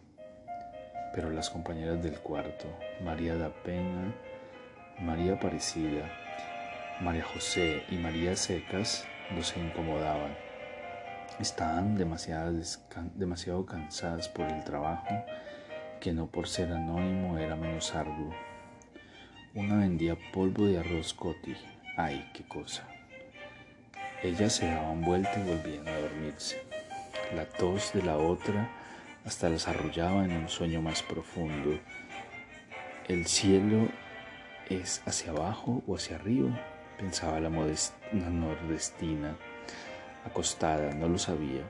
Pero 1.13 1.29
las 1.29 1.51
compañeras 1.51 2.01
del 2.01 2.17
cuarto, 2.19 2.65
María 3.03 3.35
da 3.35 3.49
Pena, 3.49 4.15
María 4.99 5.33
Aparecida, 5.33 6.11
María 7.01 7.23
José 7.23 7.83
y 7.91 7.97
María 7.97 8.35
Secas, 8.35 9.05
no 9.29 9.43
se 9.43 9.59
incomodaban. 9.59 10.46
Estaban 11.39 11.95
demasiado 11.95 13.65
cansadas 13.65 14.27
por 14.27 14.47
el 14.47 14.63
trabajo, 14.63 15.23
que 15.99 16.11
no 16.11 16.27
por 16.27 16.47
ser 16.47 16.71
anónimo 16.71 17.37
era 17.37 17.55
menos 17.55 17.93
arduo. 17.93 18.33
Una 19.53 19.77
vendía 19.77 20.17
polvo 20.33 20.65
de 20.65 20.79
arroz 20.79 21.13
coti. 21.13 21.55
¡Ay, 21.95 22.29
qué 22.33 22.43
cosa! 22.47 22.87
Ellas 24.23 24.53
se 24.53 24.65
daban 24.65 25.01
vuelta 25.01 25.31
y 25.39 25.47
volvían 25.47 25.87
a 25.87 25.97
dormirse. 25.99 26.63
La 27.35 27.45
tos 27.45 27.93
de 27.93 28.01
la 28.01 28.17
otra 28.17 28.69
hasta 29.23 29.49
las 29.49 29.67
arrullaba 29.67 30.25
en 30.25 30.31
un 30.31 30.49
sueño 30.49 30.81
más 30.81 31.03
profundo. 31.03 31.79
El 33.07 33.27
cielo 33.27 33.89
es 34.69 35.03
hacia 35.05 35.31
abajo 35.31 35.83
o 35.85 35.95
hacia 35.95 36.15
arriba, 36.15 36.49
pensaba 36.97 37.39
la, 37.39 37.49
la 37.49 38.29
nordestina, 38.29 39.37
acostada, 40.25 40.93
no 40.93 41.07
lo 41.07 41.17
sabía. 41.17 41.63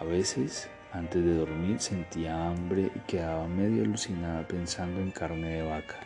A 0.00 0.04
veces, 0.04 0.68
antes 0.92 1.24
de 1.24 1.34
dormir, 1.34 1.80
sentía 1.80 2.48
hambre 2.48 2.90
y 2.94 2.98
quedaba 3.00 3.46
medio 3.46 3.82
alucinada 3.82 4.46
pensando 4.46 5.00
en 5.00 5.10
carne 5.10 5.48
de 5.48 5.62
vaca. 5.62 5.96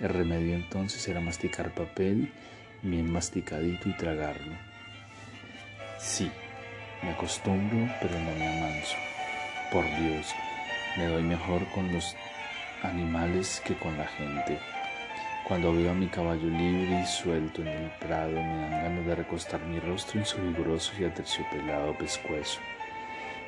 El 0.00 0.08
remedio 0.08 0.54
entonces 0.54 1.06
era 1.08 1.20
masticar 1.20 1.72
papel 1.74 2.32
bien 2.82 3.10
masticadito 3.10 3.88
y 3.88 3.96
tragarlo. 3.96 4.54
Sí, 5.98 6.30
me 7.02 7.10
acostumbro, 7.10 7.88
pero 8.00 8.18
no 8.18 8.30
me 8.32 8.46
amanso. 8.46 8.96
Por 9.72 9.84
Dios, 9.84 10.26
me 10.98 11.06
doy 11.06 11.22
mejor 11.22 11.66
con 11.72 11.92
los 11.92 12.14
animales 12.82 13.62
que 13.64 13.74
con 13.76 13.96
la 13.96 14.06
gente. 14.06 14.58
Cuando 15.46 15.74
veo 15.74 15.90
a 15.90 15.94
mi 15.94 16.08
caballo 16.08 16.48
libre 16.48 17.02
y 17.02 17.06
suelto 17.06 17.62
en 17.62 17.68
el 17.68 17.90
prado, 18.00 18.32
me 18.32 18.60
dan 18.60 18.70
ganas 18.70 19.06
de 19.06 19.14
recostar 19.14 19.60
mi 19.60 19.78
rostro 19.78 20.20
en 20.20 20.26
su 20.26 20.38
vigoroso 20.38 20.92
y 20.98 21.04
aterciopelado 21.04 21.96
pescuezo 21.98 22.60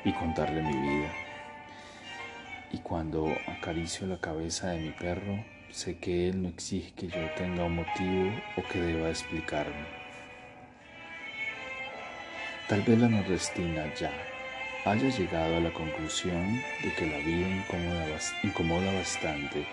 y 0.05 0.11
contarle 0.13 0.61
mi 0.61 0.77
vida. 0.77 1.11
Y 2.71 2.79
cuando 2.79 3.27
acaricio 3.47 4.05
la 4.07 4.17
cabeza 4.17 4.69
de 4.69 4.79
mi 4.79 4.91
perro, 4.91 5.43
Sé 5.71 5.97
que 5.97 6.29
Él 6.29 6.41
no 6.41 6.49
exige 6.49 6.93
que 6.93 7.07
yo 7.07 7.29
tenga 7.35 7.65
un 7.65 7.75
motivo 7.75 8.31
o 8.55 8.63
que 8.63 8.79
deba 8.79 9.09
explicarme. 9.09 9.85
Tal 12.69 12.81
vez 12.83 12.97
la 12.97 13.09
nordestina 13.09 13.93
ya 13.95 14.11
haya 14.85 15.09
llegado 15.09 15.57
a 15.57 15.59
la 15.59 15.73
conclusión 15.73 16.61
de 16.83 16.93
que 16.93 17.05
la 17.05 17.17
vida 17.17 17.49
incomoda, 17.49 18.05
incomoda 18.43 18.93
bastante. 18.93 19.67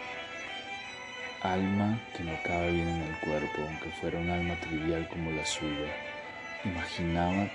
Alma 1.45 2.01
que 2.17 2.25
no 2.25 2.33
cabe 2.43 2.73
bien 2.73 2.89
en 2.89 3.03
el 3.03 3.17
cuerpo, 3.19 3.61
aunque 3.69 3.91
fuera 4.01 4.19
un 4.19 4.31
alma 4.31 4.55
trivial 4.61 5.07
como 5.11 5.31
la 5.31 5.45
suya. 5.45 5.93
Imaginaba 6.65 7.51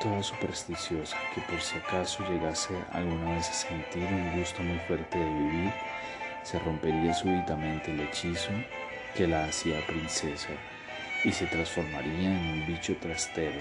toda 0.00 0.22
supersticiosa 0.22 1.16
que 1.34 1.40
por 1.40 1.60
si 1.60 1.76
acaso 1.78 2.24
llegase 2.30 2.72
alguna 2.92 3.34
vez 3.34 3.48
a 3.50 3.52
sentir 3.52 4.04
un 4.04 4.38
gusto 4.38 4.62
muy 4.62 4.78
fuerte 4.86 5.18
de 5.18 5.24
vivir, 5.24 5.72
se 6.44 6.60
rompería 6.60 7.12
súbitamente 7.12 7.90
el 7.90 8.00
hechizo 8.00 8.52
que 9.16 9.26
la 9.26 9.46
hacía 9.46 9.84
princesa 9.88 10.50
y 11.24 11.32
se 11.32 11.46
transformaría 11.46 12.28
en 12.28 12.46
un 12.46 12.66
bicho 12.68 12.96
trastero, 12.98 13.60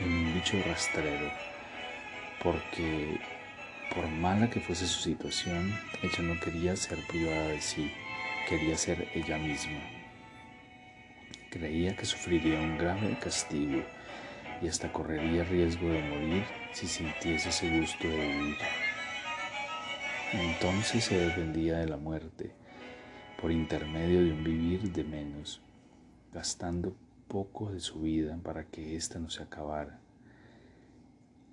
en 0.00 0.12
un 0.12 0.34
bicho 0.34 0.58
rastrero, 0.66 1.32
porque 2.42 3.18
por 3.94 4.08
mala 4.08 4.50
que 4.50 4.60
fuese 4.60 4.86
su 4.86 5.00
situación, 5.00 5.74
ella 6.02 6.22
no 6.22 6.38
quería 6.40 6.76
ser 6.76 6.98
privada 7.06 7.48
de 7.48 7.60
sí, 7.60 7.90
quería 8.48 8.76
ser 8.76 9.08
ella 9.14 9.38
misma. 9.38 9.80
Creía 11.50 11.96
que 11.96 12.04
sufriría 12.04 12.60
un 12.60 12.76
grave 12.76 13.16
castigo 13.20 13.82
y 14.60 14.68
hasta 14.68 14.92
correría 14.92 15.44
riesgo 15.44 15.88
de 15.88 16.02
morir 16.02 16.44
si 16.72 16.86
sintiese 16.86 17.48
ese 17.48 17.78
gusto 17.78 18.08
de 18.08 18.16
vivir. 18.16 18.56
Entonces 20.32 21.04
se 21.04 21.18
defendía 21.18 21.78
de 21.78 21.86
la 21.86 21.96
muerte 21.96 22.52
por 23.40 23.52
intermedio 23.52 24.24
de 24.24 24.32
un 24.32 24.44
vivir 24.44 24.92
de 24.92 25.04
menos, 25.04 25.60
gastando 26.32 26.96
poco 27.28 27.70
de 27.70 27.80
su 27.80 28.00
vida 28.00 28.38
para 28.42 28.64
que 28.64 28.96
ésta 28.96 29.18
no 29.18 29.30
se 29.30 29.42
acabara. 29.42 29.98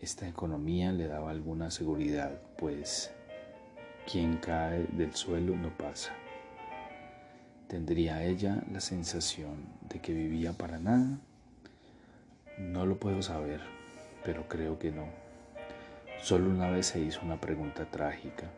Esta 0.03 0.27
economía 0.27 0.91
le 0.91 1.07
daba 1.07 1.31
alguna 1.31 1.71
seguridad, 1.71 2.37
pues 2.57 3.13
quien 4.05 4.35
cae 4.35 4.85
del 4.91 5.15
suelo 5.15 5.55
no 5.55 5.69
pasa. 5.77 6.11
¿Tendría 7.69 8.21
ella 8.21 8.61
la 8.69 8.81
sensación 8.81 9.65
de 9.87 10.01
que 10.01 10.13
vivía 10.13 10.51
para 10.51 10.77
nada? 10.77 11.19
No 12.57 12.85
lo 12.85 12.99
puedo 12.99 13.21
saber, 13.21 13.61
pero 14.25 14.45
creo 14.49 14.77
que 14.77 14.91
no. 14.91 15.05
Solo 16.21 16.49
una 16.49 16.69
vez 16.69 16.87
se 16.87 16.99
hizo 16.99 17.21
una 17.21 17.39
pregunta 17.39 17.85
trágica. 17.89 18.51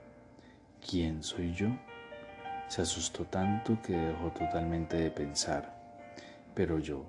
¿quién 0.82 1.22
soy 1.22 1.54
yo? 1.54 1.68
Se 2.70 2.82
asustó 2.82 3.24
tanto 3.26 3.78
que 3.84 3.94
dejó 3.94 4.32
totalmente 4.32 4.98
de 4.98 5.12
pensar. 5.12 5.76
Pero 6.56 6.80
yo, 6.80 7.06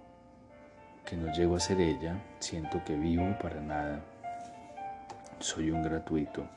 que 1.06 1.16
no 1.16 1.32
llego 1.32 1.56
a 1.56 1.60
ser 1.60 1.80
ella, 1.80 2.22
siento 2.38 2.84
que 2.84 2.96
vivo 2.96 3.34
para 3.40 3.62
nada. 3.62 4.04
Soy 5.38 5.70
un 5.70 5.82
gratuito 5.82 6.48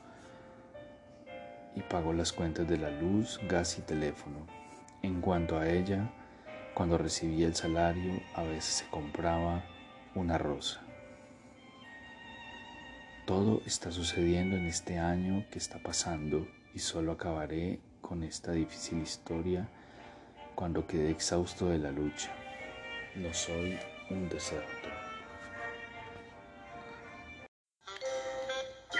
y 1.76 1.82
pago 1.82 2.14
las 2.14 2.32
cuentas 2.32 2.66
de 2.66 2.78
la 2.78 2.90
luz, 2.90 3.38
gas 3.46 3.78
y 3.78 3.82
teléfono. 3.82 4.46
En 5.02 5.20
cuanto 5.20 5.58
a 5.58 5.68
ella, 5.68 6.10
cuando 6.74 6.96
recibía 6.96 7.46
el 7.46 7.54
salario, 7.54 8.20
a 8.34 8.42
veces 8.42 8.64
se 8.64 8.86
compraba 8.86 9.64
una 10.14 10.38
rosa. 10.38 10.80
Todo 13.26 13.60
está 13.66 13.92
sucediendo 13.92 14.56
en 14.56 14.66
este 14.66 14.98
año 14.98 15.44
que 15.50 15.58
está 15.58 15.78
pasando 15.78 16.48
y 16.74 16.78
solo 16.78 17.12
acabaré 17.12 17.80
con 18.00 18.22
esta 18.22 18.52
difícil 18.52 19.02
historia 19.02 19.68
cuando 20.54 20.86
quede 20.86 21.10
exhausto 21.10 21.68
de 21.68 21.78
la 21.78 21.90
lucha. 21.90 22.30
No 23.14 23.32
soy 23.34 23.78
un 24.10 24.28
desertor. 24.28 24.99